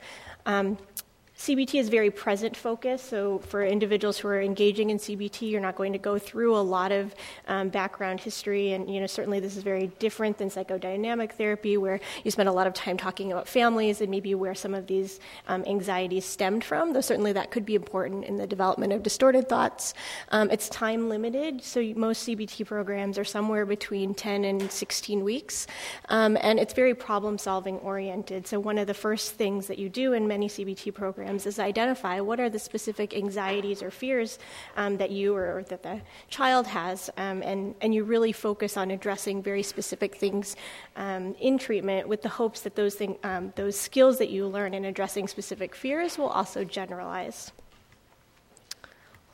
CBT 1.40 1.80
is 1.80 1.88
very 1.88 2.12
present 2.12 2.58
focused, 2.58 3.06
so 3.06 3.40
for 3.40 3.64
individuals 3.64 4.18
who 4.18 4.28
are 4.28 4.42
engaging 4.42 4.90
in 4.90 4.98
CBT, 4.98 5.50
you're 5.50 5.62
not 5.62 5.78
going 5.78 5.94
to 5.94 5.98
go 5.98 6.20
through 6.20 6.54
a 6.54 6.60
lot 6.60 6.92
of 6.92 7.16
um, 7.48 7.70
background 7.70 8.20
history, 8.20 8.74
and 8.74 8.94
you 8.94 9.00
know 9.00 9.08
certainly 9.08 9.40
this 9.40 9.56
is 9.56 9.64
very 9.64 9.88
different 10.00 10.38
than 10.38 10.50
psychodynamic 10.50 11.32
therapy, 11.32 11.78
where 11.78 12.02
you 12.26 12.30
spend 12.30 12.50
a 12.50 12.52
lot 12.52 12.68
of 12.68 12.74
time 12.74 12.98
talking 12.98 13.32
about 13.32 13.48
families 13.48 14.02
and 14.02 14.12
maybe 14.12 14.36
where 14.36 14.54
some 14.54 14.74
of 14.74 14.88
these 14.88 15.22
um, 15.48 15.64
anxieties 15.66 16.26
stemmed 16.26 16.62
from. 16.62 16.92
Though 16.92 17.00
certainly 17.00 17.32
that 17.32 17.52
could 17.52 17.66
be 17.66 17.76
important 17.76 18.26
in 18.26 18.36
the 18.36 18.46
development 18.46 18.92
of 18.92 19.02
distorted 19.02 19.48
thoughts. 19.48 19.94
Um, 20.32 20.52
it's 20.52 20.68
time 20.68 21.08
limited, 21.08 21.64
so 21.64 21.82
most 21.96 22.28
CBT 22.28 22.66
programs 22.66 23.18
are 23.18 23.24
somewhere 23.24 23.66
between 23.66 24.14
10 24.14 24.44
and 24.44 24.70
16 24.70 25.24
weeks, 25.24 25.68
um, 26.10 26.38
and 26.42 26.60
it's 26.60 26.74
very 26.74 26.94
problem 26.94 27.38
solving 27.38 27.78
oriented. 27.78 28.46
So 28.46 28.60
one 28.60 28.78
of 28.78 28.88
the 28.88 28.94
first 28.94 29.36
things 29.36 29.68
that 29.68 29.80
you 29.80 29.88
do 29.88 30.12
in 30.12 30.28
many 30.28 30.50
CBT 30.50 30.94
programs 30.94 31.29
programs 31.30 31.46
is 31.46 31.60
identify 31.60 32.20
what 32.20 32.40
are 32.40 32.50
the 32.50 32.58
specific 32.58 33.14
anxieties 33.14 33.84
or 33.84 33.92
fears 33.92 34.40
um, 34.78 34.98
that 34.98 35.12
you 35.12 35.36
or, 35.36 35.64
that 35.70 35.84
the 35.84 36.02
child 36.28 36.66
has, 36.66 37.12
um, 37.18 37.44
and, 37.44 37.76
and 37.82 37.94
you 37.94 38.04
really 38.04 38.32
focus 38.32 38.78
on 38.78 38.90
addressing 38.90 39.44
very 39.44 39.62
specific 39.62 40.16
things 40.16 40.56
um, 40.96 41.36
in 41.40 41.60
treatment 41.60 42.08
with 42.08 42.24
the 42.24 42.30
hopes 42.30 42.62
that 42.62 42.76
those, 42.76 42.96
thing, 42.96 43.16
um, 43.24 43.54
those 43.56 43.80
skills 43.80 44.18
that 44.18 44.30
you 44.30 44.48
learn 44.48 44.74
in 44.74 44.86
addressing 44.86 45.28
specific 45.28 45.76
fears 45.76 46.18
will 46.18 46.30
also 46.30 46.64
generalize. 46.64 47.52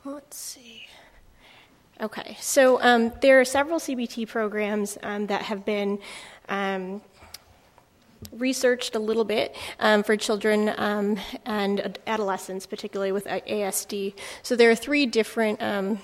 Let's 0.04 0.36
see. 0.36 0.86
Okay, 2.02 2.36
so 2.40 2.78
um, 2.82 3.10
there 3.22 3.40
are 3.40 3.44
several 3.46 3.78
CBT 3.78 4.28
programs 4.28 4.98
that 5.00 5.42
have 5.42 5.64
been 5.64 5.98
um, 6.50 7.00
researched 8.32 8.94
a 8.94 8.98
little 8.98 9.24
bit 9.24 9.54
um, 9.80 10.02
for 10.02 10.16
children 10.16 10.72
um, 10.76 11.18
and 11.44 11.98
adolescents, 12.06 12.66
particularly 12.66 13.12
with 13.12 13.24
ASD. 13.26 14.14
So 14.42 14.56
there 14.56 14.70
are 14.70 14.76
three 14.76 15.06
different. 15.06 15.62
Um, 15.62 15.98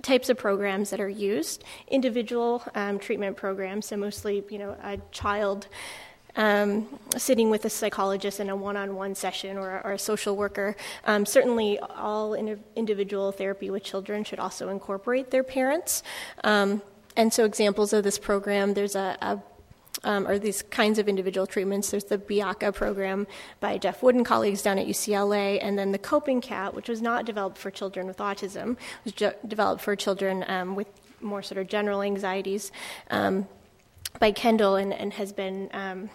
types 0.00 0.28
of 0.28 0.38
programs 0.38 0.90
that 0.90 1.00
are 1.00 1.08
used 1.08 1.64
individual 1.88 2.62
um, 2.76 3.00
treatment 3.00 3.36
programs 3.36 3.86
so 3.86 3.96
mostly 3.96 4.44
you 4.48 4.56
know 4.56 4.76
a 4.84 4.96
child 5.10 5.66
um, 6.36 6.86
sitting 7.16 7.50
with 7.50 7.64
a 7.64 7.70
psychologist 7.70 8.38
in 8.38 8.48
a 8.48 8.54
one-on-one 8.54 9.16
session 9.16 9.56
or, 9.56 9.80
or 9.84 9.92
a 9.94 9.98
social 9.98 10.36
worker. 10.36 10.76
Um, 11.04 11.26
certainly, 11.26 11.80
all 11.80 12.34
in- 12.34 12.62
individual 12.76 13.32
therapy 13.32 13.70
with 13.70 13.82
children 13.82 14.22
should 14.22 14.38
also 14.38 14.68
incorporate 14.68 15.32
their 15.32 15.42
parents. 15.42 16.04
And 16.44 17.32
so, 17.32 17.44
examples 17.44 17.92
of 17.92 18.04
this 18.04 18.18
program: 18.20 18.74
there's 18.74 18.94
a, 18.94 19.18
a 19.20 19.42
um, 20.04 20.26
or 20.26 20.38
these 20.38 20.62
kinds 20.62 20.98
of 20.98 21.08
individual 21.08 21.46
treatments. 21.46 21.90
There's 21.90 22.04
the 22.04 22.18
BIACA 22.18 22.74
program 22.74 23.26
by 23.60 23.78
Jeff 23.78 24.02
Wood 24.02 24.14
and 24.14 24.24
colleagues 24.24 24.62
down 24.62 24.78
at 24.78 24.86
UCLA, 24.86 25.58
and 25.62 25.78
then 25.78 25.92
the 25.92 25.98
Coping 25.98 26.40
Cat, 26.40 26.74
which 26.74 26.88
was 26.88 27.02
not 27.02 27.24
developed 27.24 27.58
for 27.58 27.70
children 27.70 28.06
with 28.06 28.18
autism, 28.18 28.72
it 28.72 28.78
was 29.04 29.12
ju- 29.12 29.32
developed 29.46 29.82
for 29.82 29.94
children 29.96 30.44
um, 30.48 30.74
with 30.74 30.88
more 31.20 31.42
sort 31.42 31.58
of 31.58 31.66
general 31.66 32.02
anxieties 32.02 32.70
um, 33.10 33.46
by 34.20 34.30
Kendall 34.30 34.76
and, 34.76 34.92
and 34.92 35.12
has 35.14 35.32
been 35.32 35.68
um, 35.72 36.10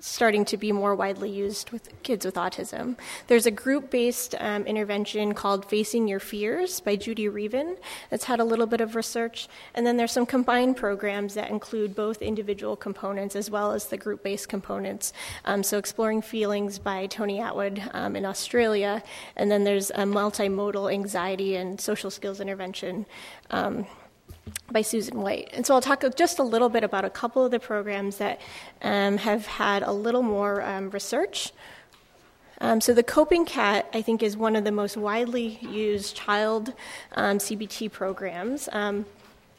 starting 0.00 0.46
to 0.46 0.56
be 0.56 0.72
more 0.72 0.94
widely 0.94 1.30
used 1.30 1.70
with 1.70 1.90
kids 2.02 2.24
with 2.24 2.34
autism. 2.34 2.96
There's 3.26 3.46
a 3.46 3.50
group 3.50 3.90
based 3.90 4.34
um, 4.40 4.64
intervention 4.64 5.34
called 5.34 5.66
Facing 5.66 6.08
Your 6.08 6.20
Fears 6.20 6.80
by 6.80 6.96
Judy 6.96 7.28
Reaven 7.28 7.76
that's 8.08 8.24
had 8.24 8.40
a 8.40 8.44
little 8.44 8.66
bit 8.66 8.80
of 8.80 8.96
research. 8.96 9.48
And 9.74 9.86
then 9.86 9.98
there's 9.98 10.12
some 10.12 10.26
combined 10.26 10.78
programs 10.78 11.34
that 11.34 11.50
include 11.50 11.94
both 11.94 12.22
individual 12.22 12.76
components 12.76 13.36
as 13.36 13.50
well 13.50 13.72
as 13.72 13.86
the 13.86 13.98
group 13.98 14.22
based 14.22 14.48
components. 14.48 15.12
Um, 15.44 15.62
so, 15.62 15.78
Exploring 15.78 16.22
Feelings 16.22 16.78
by 16.78 17.06
Tony 17.06 17.38
Attwood 17.38 17.94
um, 17.94 18.16
in 18.16 18.24
Australia. 18.24 19.02
And 19.36 19.50
then 19.50 19.64
there's 19.64 19.90
a 19.90 20.04
multimodal 20.04 20.92
anxiety 20.92 21.56
and 21.56 21.80
social 21.80 22.10
skills 22.10 22.40
intervention. 22.40 23.06
Um, 23.50 23.86
by 24.70 24.82
Susan 24.82 25.20
White. 25.20 25.50
And 25.52 25.66
so 25.66 25.74
I'll 25.74 25.80
talk 25.80 26.04
just 26.16 26.38
a 26.38 26.42
little 26.42 26.68
bit 26.68 26.84
about 26.84 27.04
a 27.04 27.10
couple 27.10 27.44
of 27.44 27.50
the 27.50 27.60
programs 27.60 28.16
that 28.18 28.40
um, 28.82 29.18
have 29.18 29.46
had 29.46 29.82
a 29.82 29.92
little 29.92 30.22
more 30.22 30.62
um, 30.62 30.90
research. 30.90 31.52
Um, 32.60 32.80
so 32.80 32.92
the 32.92 33.02
Coping 33.02 33.46
Cat, 33.46 33.88
I 33.94 34.02
think, 34.02 34.22
is 34.22 34.36
one 34.36 34.54
of 34.54 34.64
the 34.64 34.72
most 34.72 34.96
widely 34.96 35.58
used 35.62 36.14
child 36.14 36.74
um, 37.12 37.38
CBT 37.38 37.90
programs. 37.90 38.68
Um, 38.72 39.06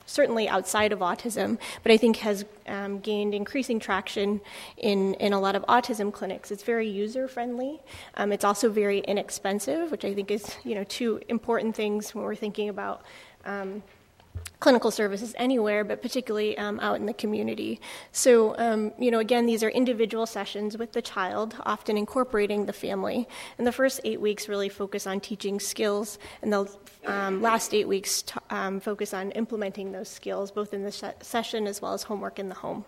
certainly 0.05 0.49
outside 0.49 0.91
of 0.91 0.99
autism, 0.99 1.57
but 1.83 1.91
I 1.91 1.95
think 1.95 2.17
has 2.17 2.43
um, 2.67 2.99
gained 2.99 3.33
increasing 3.33 3.79
traction 3.79 4.41
in, 4.75 5.13
in 5.15 5.31
a 5.31 5.39
lot 5.39 5.55
of 5.55 5.63
autism 5.67 6.11
clinics. 6.11 6.51
It's 6.51 6.63
very 6.63 6.89
user 6.89 7.29
friendly. 7.29 7.79
it's 8.17 8.43
also 8.43 8.69
very 8.69 8.99
inexpensive, 8.99 9.89
which 9.89 10.03
I 10.03 10.13
think 10.13 10.29
is 10.29 10.57
you 10.65 10.75
know 10.75 10.83
two 10.83 11.21
important 11.29 11.75
things 11.75 12.13
when 12.13 12.25
we're 12.25 12.35
thinking 12.35 12.67
about 12.67 13.03
um, 13.45 13.81
clinical 14.61 14.91
services 14.91 15.33
anywhere, 15.37 15.83
but 15.83 16.01
particularly 16.01 16.57
um, 16.57 16.79
out 16.79 16.95
in 16.95 17.07
the 17.07 17.13
community. 17.13 17.81
So, 18.13 18.55
um, 18.57 18.93
you 18.97 19.11
know, 19.11 19.19
again, 19.19 19.47
these 19.47 19.63
are 19.63 19.69
individual 19.69 20.25
sessions 20.25 20.77
with 20.77 20.93
the 20.93 21.01
child, 21.01 21.55
often 21.65 21.97
incorporating 21.97 22.67
the 22.67 22.73
family. 22.73 23.27
And 23.57 23.67
the 23.67 23.71
first 23.73 23.99
eight 24.05 24.21
weeks 24.21 24.47
really 24.47 24.69
focus 24.69 25.05
on 25.05 25.19
teaching 25.19 25.59
skills, 25.59 26.19
and 26.41 26.53
the 26.53 26.71
um, 27.05 27.41
last 27.41 27.73
eight 27.73 27.87
weeks 27.87 28.21
t- 28.21 28.35
um, 28.51 28.79
focus 28.79 29.13
on 29.13 29.31
implementing 29.31 29.91
those 29.91 30.07
skills, 30.07 30.51
both 30.51 30.73
in 30.73 30.83
the 30.83 30.91
sh- 30.91 31.03
session 31.21 31.67
as 31.67 31.81
well 31.81 31.93
as 31.93 32.03
homework 32.03 32.39
in 32.39 32.47
the 32.47 32.55
home. 32.55 32.85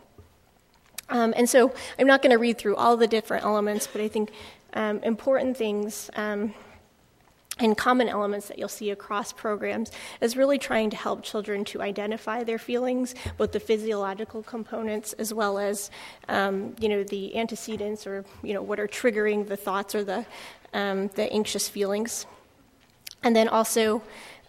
Um, 1.10 1.34
and 1.36 1.50
so, 1.50 1.74
I'm 1.98 2.08
not 2.08 2.22
going 2.22 2.32
to 2.32 2.38
read 2.38 2.60
through 2.60 2.76
all 2.76 2.96
the 2.98 3.08
different 3.08 3.44
elements, 3.44 3.88
but 3.88 4.00
I 4.00 4.08
think 4.08 4.32
um, 4.74 5.00
important 5.04 5.58
things 5.58 6.10
and 7.60 7.78
common 7.78 8.10
elements 8.10 8.48
that 8.48 8.58
you'll 8.58 8.68
see 8.68 8.90
across 8.90 9.32
programs 9.32 9.92
is 10.22 10.36
really 10.36 10.58
trying 10.58 10.90
to 10.90 10.98
help 10.98 11.22
children 11.22 11.64
to 11.66 11.82
identify 11.82 12.44
their 12.44 12.58
feelings, 12.58 13.14
both 13.38 13.52
the 13.52 13.60
physiological 13.60 14.42
components 14.42 15.14
as 15.14 15.34
well 15.34 15.60
as, 15.60 15.92
um, 16.30 16.76
you 16.80 16.90
know, 16.90 17.04
the 17.04 17.36
antecedents 17.38 18.08
or 18.08 18.26
you 18.42 18.54
know 18.54 18.62
what 18.62 18.80
are 18.80 18.88
triggering 18.88 19.48
the 19.48 19.58
thoughts 19.58 19.94
or 19.94 20.04
the 20.04 20.26
um, 20.74 21.10
the 21.10 21.32
anxious 21.32 21.70
feelings, 21.70 22.26
and 23.22 23.36
then 23.36 23.48
also 23.48 24.02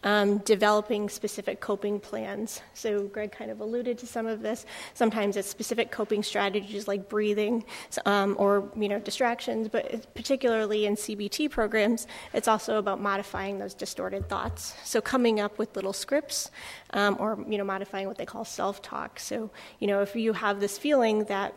um, 0.04 0.38
developing 0.38 1.08
specific 1.08 1.60
coping 1.60 1.98
plans. 1.98 2.60
So, 2.74 3.04
Greg 3.04 3.32
kind 3.32 3.50
of 3.50 3.60
alluded 3.60 3.98
to 3.98 4.06
some 4.06 4.26
of 4.26 4.42
this. 4.42 4.66
Sometimes 4.92 5.36
it's 5.36 5.48
specific 5.48 5.90
coping 5.90 6.22
strategies 6.22 6.86
like 6.86 7.08
breathing 7.08 7.64
um, 8.06 8.36
or 8.38 8.70
you 8.76 8.88
know 8.88 9.00
distractions, 9.00 9.68
but 9.68 10.14
particularly 10.14 10.86
in 10.86 10.94
CBT 10.94 11.50
programs, 11.50 12.06
it's 12.32 12.46
also 12.46 12.78
about 12.78 13.00
modifying 13.00 13.58
those 13.58 13.74
distorted 13.74 14.28
thoughts. 14.28 14.74
So, 14.84 15.00
coming 15.00 15.40
up 15.40 15.58
with 15.58 15.74
little 15.74 15.94
scripts 15.94 16.50
um, 16.90 17.16
or 17.18 17.44
you 17.48 17.58
know 17.58 17.64
modifying 17.64 18.06
what 18.06 18.18
they 18.18 18.26
call 18.26 18.44
self-talk. 18.44 19.18
So, 19.18 19.50
you 19.80 19.86
know, 19.86 20.02
if 20.02 20.14
you 20.14 20.34
have 20.34 20.60
this 20.60 20.78
feeling 20.78 21.24
that 21.24 21.54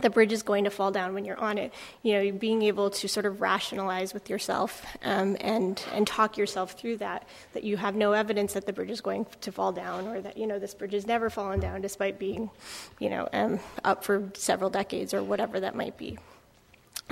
the 0.00 0.10
bridge 0.10 0.32
is 0.32 0.42
going 0.42 0.64
to 0.64 0.70
fall 0.70 0.90
down 0.90 1.14
when 1.14 1.24
you're 1.24 1.38
on 1.38 1.58
it. 1.58 1.72
You 2.02 2.14
know, 2.14 2.32
being 2.32 2.62
able 2.62 2.90
to 2.90 3.08
sort 3.08 3.26
of 3.26 3.40
rationalize 3.40 4.14
with 4.14 4.28
yourself 4.30 4.84
um, 5.04 5.36
and 5.40 5.82
and 5.92 6.06
talk 6.06 6.36
yourself 6.36 6.72
through 6.72 6.98
that. 6.98 7.26
That 7.52 7.64
you 7.64 7.76
have 7.76 7.94
no 7.94 8.12
evidence 8.12 8.54
that 8.54 8.66
the 8.66 8.72
bridge 8.72 8.90
is 8.90 9.00
going 9.00 9.26
to 9.42 9.52
fall 9.52 9.72
down, 9.72 10.08
or 10.08 10.20
that 10.20 10.36
you 10.36 10.46
know 10.46 10.58
this 10.58 10.74
bridge 10.74 10.92
has 10.92 11.06
never 11.06 11.30
fallen 11.30 11.60
down, 11.60 11.80
despite 11.80 12.18
being, 12.18 12.50
you 12.98 13.10
know, 13.10 13.28
um, 13.32 13.60
up 13.84 14.04
for 14.04 14.30
several 14.34 14.70
decades 14.70 15.14
or 15.14 15.22
whatever 15.22 15.60
that 15.60 15.74
might 15.74 15.96
be. 15.96 16.18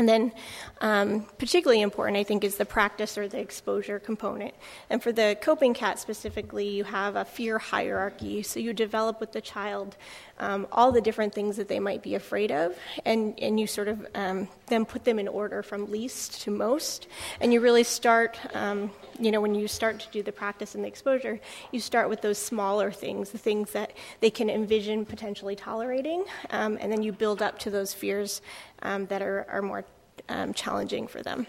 And 0.00 0.08
then, 0.08 0.32
um, 0.80 1.26
particularly 1.36 1.82
important, 1.82 2.16
I 2.16 2.24
think, 2.24 2.42
is 2.42 2.56
the 2.56 2.64
practice 2.64 3.18
or 3.18 3.28
the 3.28 3.38
exposure 3.38 3.98
component. 3.98 4.54
And 4.88 5.02
for 5.02 5.12
the 5.12 5.36
Coping 5.42 5.74
Cat 5.74 5.98
specifically, 5.98 6.68
you 6.68 6.84
have 6.84 7.16
a 7.16 7.24
fear 7.26 7.58
hierarchy. 7.58 8.42
So 8.42 8.60
you 8.60 8.72
develop 8.72 9.20
with 9.20 9.32
the 9.32 9.42
child 9.42 9.98
um, 10.40 10.66
all 10.72 10.90
the 10.90 11.00
different 11.00 11.34
things 11.34 11.56
that 11.58 11.68
they 11.68 11.78
might 11.78 12.02
be 12.02 12.14
afraid 12.14 12.50
of, 12.50 12.74
and, 13.04 13.38
and 13.38 13.60
you 13.60 13.66
sort 13.66 13.88
of 13.88 14.04
um, 14.14 14.48
then 14.66 14.84
put 14.84 15.04
them 15.04 15.18
in 15.18 15.28
order 15.28 15.62
from 15.62 15.90
least 15.90 16.40
to 16.42 16.50
most. 16.50 17.06
And 17.40 17.52
you 17.52 17.60
really 17.60 17.84
start, 17.84 18.38
um, 18.54 18.90
you 19.18 19.30
know, 19.30 19.40
when 19.40 19.54
you 19.54 19.68
start 19.68 20.00
to 20.00 20.08
do 20.10 20.22
the 20.22 20.32
practice 20.32 20.74
and 20.74 20.82
the 20.82 20.88
exposure, 20.88 21.38
you 21.70 21.78
start 21.78 22.08
with 22.08 22.22
those 22.22 22.38
smaller 22.38 22.90
things, 22.90 23.30
the 23.30 23.38
things 23.38 23.72
that 23.72 23.92
they 24.20 24.30
can 24.30 24.48
envision 24.48 25.04
potentially 25.04 25.54
tolerating, 25.54 26.24
um, 26.50 26.78
and 26.80 26.90
then 26.90 27.02
you 27.02 27.12
build 27.12 27.42
up 27.42 27.58
to 27.60 27.70
those 27.70 27.92
fears 27.92 28.40
um, 28.82 29.06
that 29.06 29.20
are, 29.20 29.46
are 29.50 29.62
more 29.62 29.84
um, 30.30 30.54
challenging 30.54 31.06
for 31.06 31.22
them. 31.22 31.46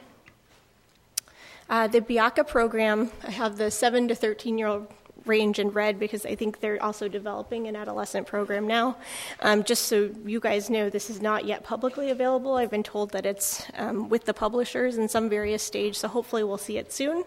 Uh, 1.69 1.87
the 1.87 2.01
BIACA 2.01 2.45
program, 2.45 3.09
I 3.23 3.31
have 3.31 3.57
the 3.57 3.71
7 3.71 4.09
to 4.09 4.15
13 4.15 4.57
year 4.57 4.67
old 4.67 4.87
range 5.25 5.59
in 5.59 5.69
red 5.69 5.99
because 5.99 6.25
I 6.25 6.35
think 6.35 6.59
they're 6.59 6.81
also 6.81 7.07
developing 7.07 7.67
an 7.67 7.75
adolescent 7.75 8.27
program 8.27 8.67
now. 8.67 8.97
Um, 9.41 9.63
just 9.63 9.85
so 9.85 10.11
you 10.25 10.39
guys 10.39 10.69
know, 10.69 10.89
this 10.89 11.09
is 11.09 11.21
not 11.21 11.45
yet 11.45 11.63
publicly 11.63 12.09
available. 12.09 12.55
I've 12.55 12.71
been 12.71 12.83
told 12.83 13.11
that 13.11 13.25
it's 13.25 13.63
um, 13.75 14.09
with 14.09 14.25
the 14.25 14.33
publishers 14.33 14.97
in 14.97 15.07
some 15.07 15.29
various 15.29 15.63
stage, 15.63 15.97
so 15.97 16.07
hopefully 16.07 16.43
we'll 16.43 16.57
see 16.57 16.77
it 16.77 16.91
soon. 16.91 17.23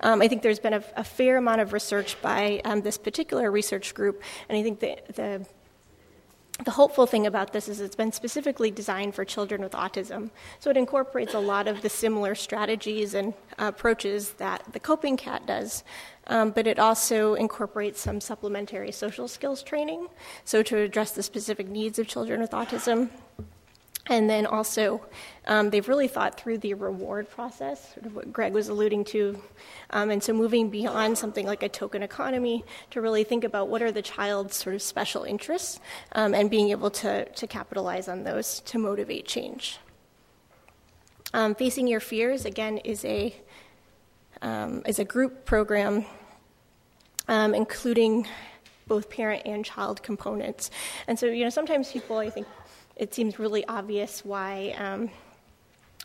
Um, 0.00 0.22
I 0.22 0.28
think 0.28 0.42
there's 0.42 0.60
been 0.60 0.74
a, 0.74 0.84
a, 0.96 1.04
fair 1.04 1.36
amount 1.36 1.60
of 1.60 1.72
research 1.72 2.20
by 2.20 2.60
um, 2.64 2.82
this 2.82 2.98
particular 2.98 3.50
research 3.50 3.94
group, 3.94 4.22
and 4.48 4.58
I 4.58 4.62
think 4.62 4.80
the, 4.80 4.98
the 5.14 5.46
the 6.64 6.70
hopeful 6.70 7.06
thing 7.06 7.26
about 7.26 7.52
this 7.52 7.68
is 7.68 7.80
it's 7.80 7.96
been 7.96 8.12
specifically 8.12 8.70
designed 8.70 9.14
for 9.14 9.24
children 9.24 9.60
with 9.60 9.72
autism. 9.72 10.30
So 10.58 10.70
it 10.70 10.76
incorporates 10.76 11.34
a 11.34 11.38
lot 11.38 11.68
of 11.68 11.82
the 11.82 11.90
similar 11.90 12.34
strategies 12.34 13.12
and 13.12 13.34
approaches 13.58 14.32
that 14.34 14.64
the 14.72 14.80
Coping 14.80 15.18
Cat 15.18 15.46
does, 15.46 15.84
um, 16.28 16.50
but 16.50 16.66
it 16.66 16.78
also 16.78 17.34
incorporates 17.34 18.00
some 18.00 18.20
supplementary 18.20 18.92
social 18.92 19.28
skills 19.28 19.62
training, 19.62 20.08
so 20.44 20.62
to 20.62 20.76
address 20.78 21.12
the 21.12 21.22
specific 21.22 21.68
needs 21.68 21.98
of 21.98 22.06
children 22.06 22.40
with 22.40 22.50
autism. 22.50 23.10
And 24.08 24.30
then 24.30 24.46
also, 24.46 25.04
um, 25.46 25.70
they've 25.70 25.88
really 25.88 26.06
thought 26.06 26.38
through 26.38 26.58
the 26.58 26.74
reward 26.74 27.28
process, 27.28 27.92
sort 27.94 28.06
of 28.06 28.14
what 28.14 28.32
Greg 28.32 28.52
was 28.52 28.68
alluding 28.68 29.04
to. 29.06 29.42
Um, 29.90 30.10
and 30.10 30.22
so, 30.22 30.32
moving 30.32 30.70
beyond 30.70 31.18
something 31.18 31.44
like 31.44 31.64
a 31.64 31.68
token 31.68 32.04
economy 32.04 32.64
to 32.90 33.00
really 33.00 33.24
think 33.24 33.42
about 33.42 33.68
what 33.68 33.82
are 33.82 33.90
the 33.90 34.02
child's 34.02 34.54
sort 34.54 34.76
of 34.76 34.82
special 34.82 35.24
interests 35.24 35.80
um, 36.12 36.34
and 36.34 36.48
being 36.48 36.70
able 36.70 36.90
to, 36.90 37.24
to 37.24 37.46
capitalize 37.48 38.06
on 38.06 38.22
those 38.22 38.60
to 38.60 38.78
motivate 38.78 39.26
change. 39.26 39.80
Um, 41.34 41.56
Facing 41.56 41.88
Your 41.88 42.00
Fears, 42.00 42.44
again, 42.44 42.78
is 42.78 43.04
a, 43.04 43.34
um, 44.40 44.82
is 44.86 45.00
a 45.00 45.04
group 45.04 45.44
program 45.44 46.04
um, 47.28 47.54
including 47.54 48.26
both 48.86 49.10
parent 49.10 49.42
and 49.44 49.64
child 49.64 50.02
components. 50.02 50.70
And 51.06 51.18
so, 51.18 51.26
you 51.26 51.44
know, 51.44 51.50
sometimes 51.50 51.90
people, 51.90 52.18
I 52.18 52.30
think, 52.30 52.46
it 52.96 53.12
seems 53.12 53.38
really 53.38 53.66
obvious 53.66 54.24
why. 54.24 54.74
Um, 54.78 55.10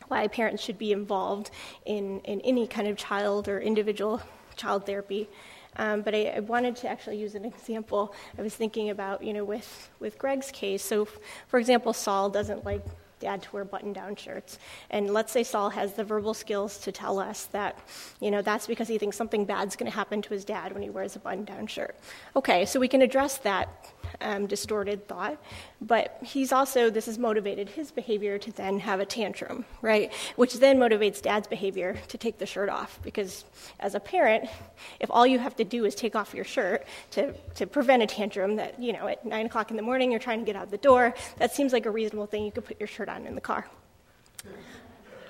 why 0.08 0.28
parents 0.28 0.62
should 0.62 0.78
be 0.78 0.92
involved 0.92 1.52
in, 1.86 2.20
in 2.22 2.42
any 2.42 2.68
kind 2.68 2.88
of 2.88 2.98
child 2.98 3.48
or 3.48 3.62
individual 3.62 4.22
child 4.58 4.86
therapy. 4.86 5.30
Um, 5.78 6.02
but 6.02 6.14
I, 6.14 6.26
I, 6.36 6.40
wanted 6.42 6.76
to 6.78 6.90
actually 6.90 7.18
use 7.18 7.34
an 7.34 7.46
example. 7.46 8.14
I 8.38 8.42
was 8.42 8.54
thinking 8.54 8.90
about, 8.90 9.24
you 9.24 9.32
know, 9.32 9.46
with, 9.46 9.90
with 10.02 10.18
Greg's 10.18 10.52
case. 10.52 10.84
So, 10.84 11.04
f- 11.04 11.18
for 11.48 11.60
example, 11.60 11.94
Saul 11.94 12.30
doesn't 12.30 12.66
like 12.66 12.84
dad 13.22 13.42
to 13.44 13.52
wear 13.54 13.64
button 13.64 13.94
down 13.94 14.16
shirts. 14.16 14.60
And 14.90 15.14
let's 15.14 15.32
say 15.32 15.44
Saul 15.44 15.70
has 15.70 15.94
the 15.94 16.04
verbal 16.04 16.34
skills 16.34 16.78
to 16.80 16.92
tell 16.92 17.20
us 17.20 17.46
that, 17.48 17.80
you 18.20 18.32
know, 18.32 18.42
that's 18.42 18.68
because 18.68 18.88
he 18.88 18.98
thinks 18.98 19.16
something 19.16 19.46
bad's 19.46 19.76
going 19.76 19.90
to 19.90 19.96
happen 19.96 20.22
to 20.24 20.30
his 20.34 20.44
dad 20.44 20.74
when 20.74 20.84
he 20.84 20.90
wears 20.90 21.16
a 21.16 21.20
button 21.20 21.46
down 21.46 21.68
shirt. 21.68 21.96
Okay, 22.36 22.66
so 22.66 22.80
we 22.80 22.88
can 22.88 23.02
address 23.02 23.38
that 23.38 23.94
um, 24.22 24.48
distorted 24.48 25.08
thought, 25.08 25.42
but 25.82 26.18
he's 26.24 26.52
also, 26.52 26.90
this 26.90 27.06
has 27.06 27.18
motivated 27.18 27.70
his 27.70 27.92
behavior 27.92 28.38
to 28.38 28.52
then 28.52 28.80
have 28.80 29.00
a 29.00 29.06
tantrum, 29.06 29.66
right? 29.82 30.14
Which 30.36 30.56
then 30.56 30.78
motivates 30.78 31.22
dad's 31.22 31.48
behavior 31.48 31.98
to 32.08 32.18
take 32.18 32.38
the 32.38 32.46
shirt 32.46 32.70
off 32.70 33.00
because 33.04 33.46
as 33.80 33.96
a 33.96 34.00
parent, 34.00 34.50
if 35.00 35.10
all 35.12 35.26
you 35.26 35.40
have 35.40 35.56
to 35.58 35.64
do 35.64 35.86
is 35.86 35.96
take 35.96 36.16
off 36.16 36.34
your 36.34 36.46
shirt 36.46 36.86
to, 37.12 37.34
to 37.56 37.66
prevent 37.68 38.04
a 38.04 38.08
tantrum 38.08 38.56
that, 38.58 38.82
you 38.82 38.94
know, 38.94 39.08
at 39.08 39.26
nine 39.26 39.46
o'clock 39.46 39.72
in 39.72 39.78
the 39.78 39.84
morning 39.84 40.12
you're 40.12 40.20
trying 40.20 40.40
to 40.40 40.46
get 40.46 40.56
out 40.56 40.72
the 40.72 40.78
door, 40.78 41.14
that 41.38 41.54
seems 41.54 41.74
like 41.74 41.86
a 41.86 41.92
reasonable 41.92 42.28
thing. 42.28 42.46
You 42.46 42.52
could 42.52 42.66
put 42.66 42.80
your 42.80 42.88
shirt 42.88 43.10
on 43.10 43.26
in 43.26 43.36
the 43.36 43.42
car. 43.42 43.68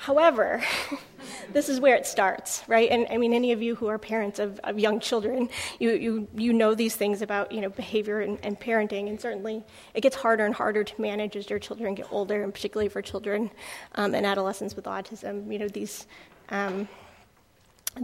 However, 0.02 0.64
this 1.54 1.70
is 1.70 1.80
where 1.80 1.96
it 1.96 2.08
starts, 2.08 2.64
right? 2.68 2.90
And 2.90 3.06
I 3.12 3.18
mean, 3.18 3.34
any 3.34 3.52
of 3.52 3.62
you 3.62 3.76
who 3.76 3.86
are 3.86 4.00
parents 4.00 4.40
of, 4.40 4.60
of 4.64 4.80
young 4.80 5.00
children, 5.00 5.48
you, 5.78 5.92
you, 5.92 6.28
you 6.36 6.54
know 6.54 6.74
these 6.74 6.96
things 6.96 7.22
about 7.22 7.52
you 7.52 7.62
know 7.62 7.70
behavior 7.70 8.22
and, 8.22 8.40
and, 8.42 8.60
parenting, 8.60 9.10
and 9.10 9.22
certainly 9.22 9.64
it 9.94 10.02
gets 10.02 10.16
harder 10.16 10.44
and 10.44 10.56
harder 10.56 10.84
to 10.84 11.00
manage 11.00 11.36
as 11.36 11.52
your 11.52 11.60
children 11.60 11.94
get 11.94 12.08
older, 12.12 12.42
and 12.44 12.52
particularly 12.52 12.90
for 12.90 13.04
children 13.04 13.52
um, 13.94 14.16
and 14.16 14.26
adolescents 14.26 14.76
with 14.76 14.86
autism. 14.86 15.54
You 15.54 15.60
know 15.60 15.68
these 15.68 16.08
um, 16.50 16.90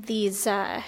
these. 0.05 0.45
Uh, 0.45 0.83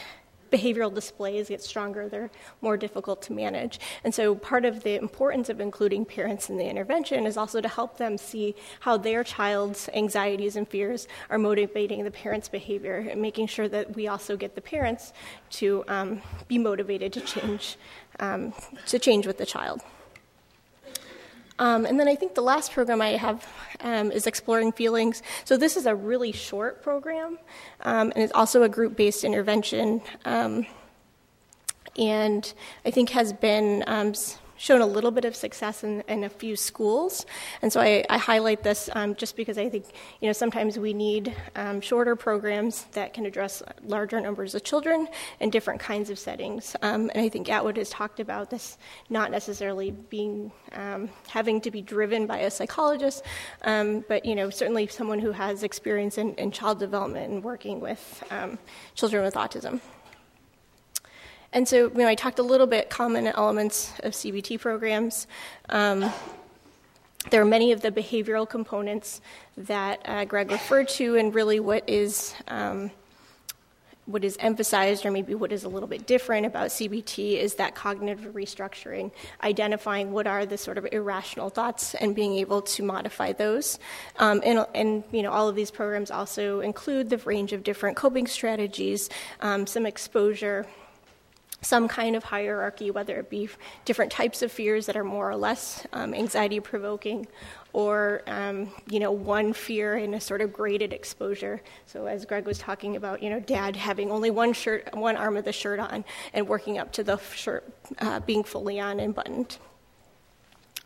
behavioral 0.51 0.93
displays 0.93 1.49
get 1.49 1.61
stronger, 1.61 2.09
they're 2.09 2.31
more 2.61 2.77
difficult 2.77 3.21
to 3.23 3.33
manage. 3.33 3.79
And 4.03 4.13
so, 4.13 4.35
part 4.35 4.65
of 4.65 4.83
the 4.83 4.95
importance 4.95 5.49
of 5.49 5.59
including 5.59 6.05
parents 6.05 6.49
in 6.49 6.57
the 6.57 6.65
intervention 6.65 7.25
is 7.25 7.37
also 7.37 7.61
to 7.61 7.67
help 7.67 7.97
them 7.97 8.17
see 8.17 8.55
how 8.81 8.97
their 8.97 9.23
child's 9.23 9.89
anxieties 9.93 10.55
and 10.55 10.67
fears 10.67 11.07
are 11.29 11.37
motivating 11.37 12.03
the 12.03 12.11
parents' 12.11 12.49
behavior 12.49 13.07
and 13.09 13.21
making 13.21 13.47
sure 13.47 13.67
that 13.67 13.95
we 13.95 14.07
also 14.07 14.35
get 14.37 14.55
the 14.55 14.61
parents 14.61 15.13
to 15.51 15.83
um, 15.87 16.21
be 16.47 16.57
motivated 16.57 17.13
to 17.13 17.21
change, 17.21 17.77
um, 18.19 18.53
to 18.87 18.99
change 18.99 19.25
with 19.27 19.37
the 19.37 19.45
child. 19.45 19.81
Um, 21.59 21.85
and 21.85 21.99
then 21.99 22.07
I 22.07 22.15
think 22.15 22.33
the 22.35 22.41
last 22.41 22.71
program 22.71 23.01
I 23.01 23.09
have 23.09 23.45
um, 23.81 24.11
is 24.11 24.25
Exploring 24.25 24.71
Feelings. 24.71 25.21
So 25.43 25.57
this 25.57 25.77
is 25.77 25.85
a 25.85 25.93
really 25.93 26.31
short 26.31 26.81
program, 26.81 27.37
um, 27.81 28.11
and 28.15 28.23
it's 28.23 28.33
also 28.33 28.63
a 28.63 28.69
group 28.69 28.95
based 28.95 29.23
intervention. 29.23 30.01
Um, 30.25 30.65
and 31.97 32.51
I 32.85 32.91
think 32.91 33.09
has 33.09 33.33
been 33.33 33.83
um, 33.87 34.13
shown 34.59 34.81
a 34.81 34.85
little 34.85 35.09
bit 35.09 35.23
of 35.25 35.35
success 35.35 35.83
in, 35.83 36.01
in 36.07 36.25
a 36.25 36.29
few 36.29 36.55
schools. 36.55 37.25
And 37.61 37.71
so 37.71 37.79
I, 37.79 38.05
I 38.09 38.17
highlight 38.17 38.61
this 38.61 38.89
um, 38.93 39.15
just 39.15 39.35
because 39.37 39.57
I 39.57 39.69
think 39.69 39.85
you 40.19 40.27
know 40.27 40.33
sometimes 40.33 40.77
we 40.77 40.93
need 40.93 41.33
um, 41.55 41.81
shorter 41.81 42.15
programs 42.15 42.83
that 42.91 43.13
can 43.13 43.25
address 43.25 43.63
larger 43.83 44.19
numbers 44.19 44.53
of 44.53 44.63
children 44.63 45.07
in 45.39 45.49
different 45.49 45.79
kinds 45.79 46.09
of 46.09 46.19
settings. 46.19 46.75
Um, 46.81 47.09
and 47.15 47.23
I 47.25 47.29
think 47.29 47.47
Attwood 47.47 47.77
has 47.77 47.89
talked 47.89 48.19
about 48.19 48.49
this 48.49 48.77
not 49.09 49.31
necessarily 49.31 49.91
being 49.91 50.51
um, 50.73 51.09
having 51.27 51.61
to 51.61 51.71
be 51.71 51.81
driven 51.81 52.27
by 52.27 52.39
a 52.39 52.51
psychologist, 52.51 53.23
um, 53.63 54.03
but 54.09 54.25
you 54.25 54.35
know 54.35 54.49
certainly 54.49 54.87
someone 54.87 55.19
who 55.19 55.31
has 55.31 55.63
experience 55.63 56.17
in, 56.17 56.35
in 56.35 56.51
child 56.51 56.79
development 56.79 57.31
and 57.31 57.43
working 57.43 57.79
with 57.79 58.23
um, 58.29 58.59
children 58.93 59.23
with 59.23 59.35
autism. 59.35 59.79
And 61.51 61.67
so, 61.67 61.87
you 61.87 61.97
know, 61.97 62.07
I 62.07 62.15
talked 62.15 62.39
a 62.39 62.43
little 62.43 62.67
bit 62.67 62.89
common 62.89 63.27
elements 63.27 63.93
of 64.03 64.13
CBT 64.13 64.59
programs. 64.59 65.25
Um, 65.69 66.11
there 67.31 67.41
are 67.41 67.45
many 67.45 67.71
of 67.71 67.81
the 67.81 67.91
behavioral 67.91 68.47
components 68.47 69.19
that 69.57 70.01
uh, 70.05 70.25
Greg 70.25 70.51
referred 70.51 70.87
to, 70.89 71.15
and 71.15 71.33
really 71.33 71.59
what 71.59 71.87
is 71.89 72.33
um, 72.47 72.91
what 74.09 74.23
is 74.23 74.37
emphasized 74.39 75.05
or 75.05 75.11
maybe 75.11 75.35
what 75.35 75.51
is 75.51 75.63
a 75.63 75.69
little 75.69 75.87
bit 75.87 76.07
different 76.07 76.45
about 76.45 76.69
CBT 76.69 77.37
is 77.37 77.55
that 77.55 77.75
cognitive 77.75 78.33
restructuring, 78.33 79.11
identifying 79.43 80.11
what 80.11 80.25
are 80.25 80.47
the 80.47 80.57
sort 80.57 80.79
of 80.79 80.87
irrational 80.91 81.51
thoughts 81.51 81.93
and 81.93 82.15
being 82.15 82.33
able 82.35 82.63
to 82.63 82.81
modify 82.81 83.33
those. 83.33 83.77
Um, 84.17 84.41
and, 84.43 84.65
and, 84.73 85.03
you 85.11 85.21
know, 85.21 85.31
all 85.31 85.47
of 85.47 85.55
these 85.55 85.69
programs 85.69 86.09
also 86.09 86.61
include 86.61 87.11
the 87.11 87.17
range 87.19 87.53
of 87.53 87.63
different 87.63 87.97
coping 87.97 88.25
strategies, 88.25 89.11
um, 89.41 89.67
some 89.67 89.85
exposure 89.85 90.65
some 91.61 91.87
kind 91.87 92.15
of 92.15 92.23
hierarchy, 92.23 92.91
whether 92.91 93.17
it 93.19 93.29
be 93.29 93.49
different 93.85 94.11
types 94.11 94.41
of 94.41 94.51
fears 94.51 94.85
that 94.85 94.95
are 94.95 95.03
more 95.03 95.29
or 95.29 95.35
less 95.35 95.85
um, 95.93 96.13
anxiety 96.13 96.59
provoking, 96.59 97.27
or 97.73 98.21
um, 98.27 98.69
you 98.89 98.99
know 98.99 99.11
one 99.11 99.53
fear 99.53 99.97
in 99.97 100.13
a 100.13 100.21
sort 100.21 100.41
of 100.41 100.53
graded 100.53 100.93
exposure. 100.93 101.61
So 101.85 102.05
as 102.05 102.25
Greg 102.25 102.45
was 102.45 102.57
talking 102.57 102.95
about, 102.95 103.21
you 103.21 103.29
know, 103.29 103.39
Dad 103.39 103.75
having 103.75 104.11
only 104.11 104.31
one 104.31 104.53
shirt, 104.53 104.95
one 104.95 105.17
arm 105.17 105.37
of 105.37 105.45
the 105.45 105.51
shirt 105.51 105.79
on, 105.79 106.05
and 106.33 106.47
working 106.47 106.77
up 106.77 106.91
to 106.93 107.03
the 107.03 107.17
shirt 107.35 107.67
uh, 107.99 108.19
being 108.21 108.43
fully 108.43 108.79
on 108.79 108.99
and 108.99 109.13
buttoned. 109.13 109.57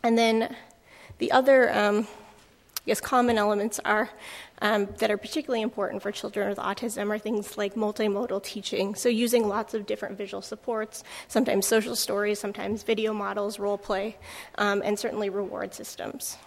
And 0.02 0.18
then 0.18 0.54
the 1.18 1.32
other, 1.32 1.72
um, 1.72 2.06
I 2.06 2.86
guess, 2.86 3.00
common 3.00 3.38
elements 3.38 3.80
are 3.84 4.10
um, 4.64 4.88
that 4.96 5.10
are 5.10 5.18
particularly 5.18 5.60
important 5.60 6.02
for 6.02 6.10
children 6.10 6.48
with 6.48 6.56
autism 6.56 7.10
are 7.10 7.18
things 7.18 7.58
like 7.58 7.74
multimodal 7.74 8.42
teaching. 8.42 8.94
So, 8.94 9.10
using 9.10 9.46
lots 9.46 9.74
of 9.74 9.84
different 9.84 10.16
visual 10.16 10.40
supports, 10.40 11.04
sometimes 11.28 11.66
social 11.66 11.94
stories, 11.94 12.38
sometimes 12.38 12.82
video 12.82 13.12
models, 13.12 13.58
role 13.58 13.76
play, 13.76 14.16
um, 14.56 14.80
and 14.82 14.98
certainly 14.98 15.28
reward 15.28 15.74
systems. 15.74 16.38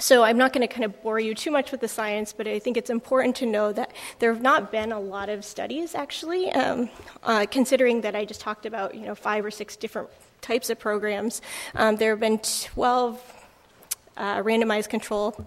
So, 0.00 0.24
I'm 0.24 0.36
not 0.36 0.52
going 0.52 0.66
to 0.66 0.74
kind 0.74 0.84
of 0.84 1.00
bore 1.00 1.20
you 1.20 1.32
too 1.32 1.52
much 1.52 1.70
with 1.70 1.80
the 1.80 1.86
science, 1.86 2.32
but 2.32 2.48
I 2.48 2.58
think 2.58 2.76
it's 2.76 2.90
important 2.90 3.36
to 3.36 3.46
know 3.46 3.72
that 3.72 3.92
there 4.18 4.32
have 4.32 4.42
not 4.42 4.72
been 4.72 4.90
a 4.90 4.98
lot 4.98 5.28
of 5.28 5.44
studies 5.44 5.94
actually, 5.94 6.50
um, 6.50 6.90
uh, 7.22 7.46
considering 7.48 8.00
that 8.00 8.16
I 8.16 8.24
just 8.24 8.40
talked 8.40 8.66
about 8.66 8.96
you 8.96 9.06
know 9.06 9.14
five 9.14 9.44
or 9.44 9.52
six 9.52 9.76
different 9.76 10.08
types 10.40 10.70
of 10.70 10.80
programs. 10.80 11.40
Um, 11.76 11.94
there 11.96 12.10
have 12.10 12.20
been 12.20 12.40
12 12.40 13.32
uh, 14.16 14.42
randomized 14.42 14.88
control 14.88 15.46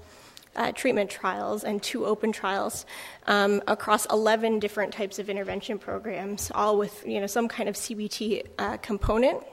uh, 0.57 0.71
treatment 0.71 1.09
trials 1.09 1.63
and 1.63 1.81
two 1.81 2.05
open 2.05 2.31
trials 2.31 2.85
um, 3.27 3.61
across 3.67 4.05
11 4.07 4.59
different 4.59 4.91
types 4.91 5.19
of 5.19 5.29
intervention 5.29 5.77
programs, 5.77 6.51
all 6.53 6.77
with 6.77 7.05
you 7.07 7.21
know 7.21 7.27
some 7.27 7.47
kind 7.47 7.69
of 7.69 7.75
CBT 7.75 8.45
uh, 8.59 8.77
component. 8.77 9.43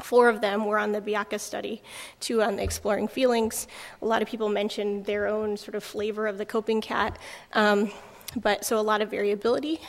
Four 0.00 0.28
of 0.28 0.40
them 0.40 0.64
were 0.64 0.78
on 0.78 0.92
the 0.92 1.00
BIACA 1.00 1.40
study, 1.40 1.82
two 2.20 2.40
on 2.40 2.54
the 2.54 2.62
Exploring 2.62 3.08
Feelings. 3.08 3.66
A 4.00 4.06
lot 4.06 4.22
of 4.22 4.28
people 4.28 4.48
mentioned 4.48 5.06
their 5.06 5.26
own 5.26 5.56
sort 5.56 5.74
of 5.74 5.82
flavor 5.82 6.28
of 6.28 6.38
the 6.38 6.46
coping 6.46 6.80
cat, 6.80 7.18
um, 7.54 7.90
but 8.36 8.64
so 8.64 8.78
a 8.78 8.82
lot 8.82 9.02
of 9.02 9.10
variability 9.10 9.80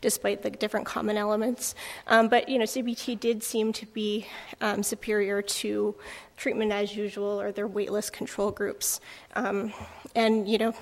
despite 0.00 0.42
the 0.42 0.50
different 0.50 0.86
common 0.86 1.16
elements. 1.16 1.74
Um, 2.06 2.28
but 2.28 2.48
you 2.48 2.58
know, 2.58 2.64
CBT 2.64 3.20
did 3.20 3.42
seem 3.42 3.72
to 3.74 3.86
be 3.86 4.26
um, 4.60 4.82
superior 4.82 5.42
to 5.42 5.94
treatment 6.36 6.72
as 6.72 6.96
usual 6.96 7.40
or 7.40 7.52
their 7.52 7.68
waitlist 7.68 8.12
control 8.12 8.50
groups. 8.50 9.00
Um, 9.36 9.72
and, 10.14 10.48
you 10.48 10.58
know, 10.58 10.74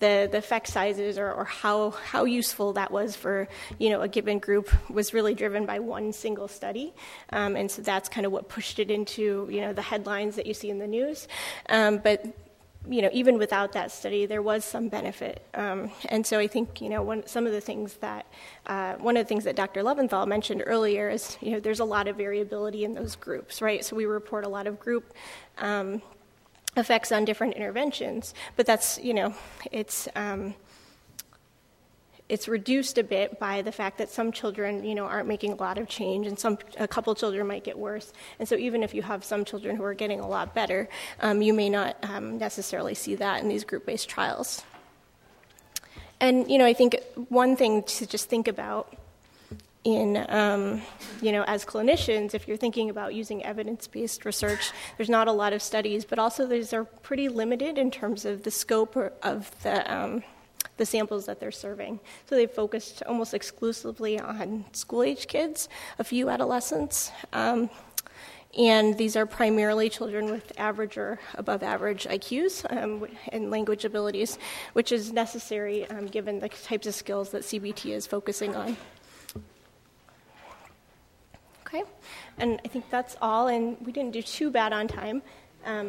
the, 0.00 0.28
the 0.30 0.38
effect 0.38 0.66
sizes 0.66 1.16
or, 1.16 1.32
or, 1.32 1.44
how, 1.44 1.90
how 1.90 2.24
useful 2.24 2.72
that 2.74 2.90
was 2.90 3.14
for 3.14 3.48
you 3.78 3.88
know 3.90 4.02
a 4.02 4.08
given 4.08 4.38
group 4.38 4.68
was 4.90 5.14
really 5.14 5.34
driven 5.34 5.64
by 5.64 5.78
one 5.78 6.12
single 6.12 6.48
study, 6.48 6.92
um, 7.30 7.56
and 7.56 7.70
so 7.70 7.80
that's 7.80 8.08
kind 8.08 8.26
of 8.26 8.32
what 8.32 8.48
pushed 8.48 8.78
it 8.80 8.90
into 8.90 9.48
you 9.50 9.60
know 9.60 9.72
the 9.72 9.80
headlines 9.80 10.36
that 10.36 10.46
you 10.46 10.52
see 10.52 10.68
in 10.68 10.78
the 10.78 10.86
news. 10.86 11.28
Um, 11.68 11.98
but 11.98 12.26
you 12.88 13.02
know, 13.02 13.10
even 13.12 13.38
without 13.38 13.72
that 13.72 13.90
study, 13.90 14.26
there 14.26 14.42
was 14.42 14.64
some 14.64 14.88
benefit. 14.88 15.42
Um, 15.54 15.90
and 16.08 16.26
so 16.26 16.38
I 16.38 16.46
think, 16.46 16.80
you 16.80 16.88
know, 16.88 17.02
one, 17.02 17.26
some 17.26 17.46
of 17.46 17.52
the 17.52 17.60
things 17.60 17.94
that, 17.94 18.26
uh, 18.66 18.94
one 18.94 19.16
of 19.16 19.24
the 19.24 19.28
things 19.28 19.44
that 19.44 19.56
Dr. 19.56 19.82
Leventhal 19.82 20.26
mentioned 20.26 20.62
earlier 20.66 21.08
is, 21.08 21.38
you 21.40 21.52
know, 21.52 21.60
there's 21.60 21.80
a 21.80 21.84
lot 21.84 22.08
of 22.08 22.16
variability 22.16 22.84
in 22.84 22.94
those 22.94 23.16
groups, 23.16 23.62
right? 23.62 23.84
So 23.84 23.96
we 23.96 24.04
report 24.04 24.44
a 24.44 24.48
lot 24.48 24.66
of 24.66 24.78
group 24.78 25.14
um, 25.58 26.02
effects 26.76 27.10
on 27.12 27.24
different 27.24 27.54
interventions, 27.54 28.34
but 28.56 28.66
that's, 28.66 28.98
you 28.98 29.14
know, 29.14 29.34
it's, 29.72 30.08
um, 30.14 30.54
it's 32.28 32.48
reduced 32.48 32.96
a 32.96 33.04
bit 33.04 33.38
by 33.38 33.60
the 33.62 33.72
fact 33.72 33.98
that 33.98 34.10
some 34.10 34.32
children, 34.32 34.82
you 34.82 34.94
know, 34.94 35.04
aren't 35.04 35.28
making 35.28 35.52
a 35.52 35.56
lot 35.56 35.76
of 35.76 35.88
change, 35.88 36.26
and 36.26 36.38
some 36.38 36.58
a 36.78 36.88
couple 36.88 37.14
children 37.14 37.46
might 37.46 37.64
get 37.64 37.78
worse. 37.78 38.12
And 38.38 38.48
so, 38.48 38.56
even 38.56 38.82
if 38.82 38.94
you 38.94 39.02
have 39.02 39.24
some 39.24 39.44
children 39.44 39.76
who 39.76 39.84
are 39.84 39.94
getting 39.94 40.20
a 40.20 40.28
lot 40.28 40.54
better, 40.54 40.88
um, 41.20 41.42
you 41.42 41.52
may 41.52 41.68
not 41.68 41.96
um, 42.02 42.38
necessarily 42.38 42.94
see 42.94 43.14
that 43.16 43.42
in 43.42 43.48
these 43.48 43.64
group-based 43.64 44.08
trials. 44.08 44.64
And 46.18 46.50
you 46.50 46.56
know, 46.56 46.64
I 46.64 46.72
think 46.72 46.96
one 47.28 47.56
thing 47.56 47.82
to 47.82 48.06
just 48.06 48.30
think 48.30 48.48
about 48.48 48.96
in 49.84 50.24
um, 50.30 50.80
you 51.20 51.30
know 51.30 51.44
as 51.44 51.62
clinicians 51.62 52.32
if 52.32 52.48
you're 52.48 52.56
thinking 52.56 52.88
about 52.88 53.14
using 53.14 53.44
evidence-based 53.44 54.24
research 54.24 54.72
there's 54.96 55.10
not 55.10 55.28
a 55.28 55.32
lot 55.32 55.52
of 55.52 55.60
studies 55.60 56.06
but 56.06 56.18
also 56.18 56.46
these 56.46 56.72
are 56.72 56.84
pretty 56.84 57.28
limited 57.28 57.76
in 57.76 57.90
terms 57.90 58.24
of 58.24 58.44
the 58.44 58.50
scope 58.50 58.96
of 59.22 59.50
the 59.62 59.94
um, 59.94 60.24
the 60.76 60.86
samples 60.86 61.26
that 61.26 61.40
they're 61.40 61.52
serving. 61.52 62.00
So 62.26 62.34
they 62.34 62.46
focused 62.46 63.02
almost 63.06 63.34
exclusively 63.34 64.18
on 64.18 64.64
school 64.72 65.02
age 65.02 65.26
kids, 65.26 65.68
a 65.98 66.04
few 66.04 66.28
adolescents. 66.28 67.10
Um, 67.32 67.70
and 68.56 68.96
these 68.96 69.16
are 69.16 69.26
primarily 69.26 69.88
children 69.88 70.30
with 70.30 70.52
average 70.58 70.96
or 70.96 71.18
above 71.34 71.62
average 71.62 72.04
IQs 72.04 72.64
um, 72.70 73.06
and 73.32 73.50
language 73.50 73.84
abilities, 73.84 74.38
which 74.74 74.92
is 74.92 75.12
necessary 75.12 75.88
um, 75.90 76.06
given 76.06 76.38
the 76.38 76.48
types 76.48 76.86
of 76.86 76.94
skills 76.94 77.30
that 77.30 77.42
CBT 77.42 77.90
is 77.90 78.06
focusing 78.06 78.54
on. 78.54 78.76
Okay, 81.66 81.82
and 82.38 82.60
I 82.64 82.68
think 82.68 82.88
that's 82.90 83.16
all, 83.20 83.48
and 83.48 83.76
we 83.84 83.90
didn't 83.90 84.12
do 84.12 84.22
too 84.22 84.50
bad 84.52 84.72
on 84.72 84.86
time. 84.86 85.22
Um, 85.66 85.88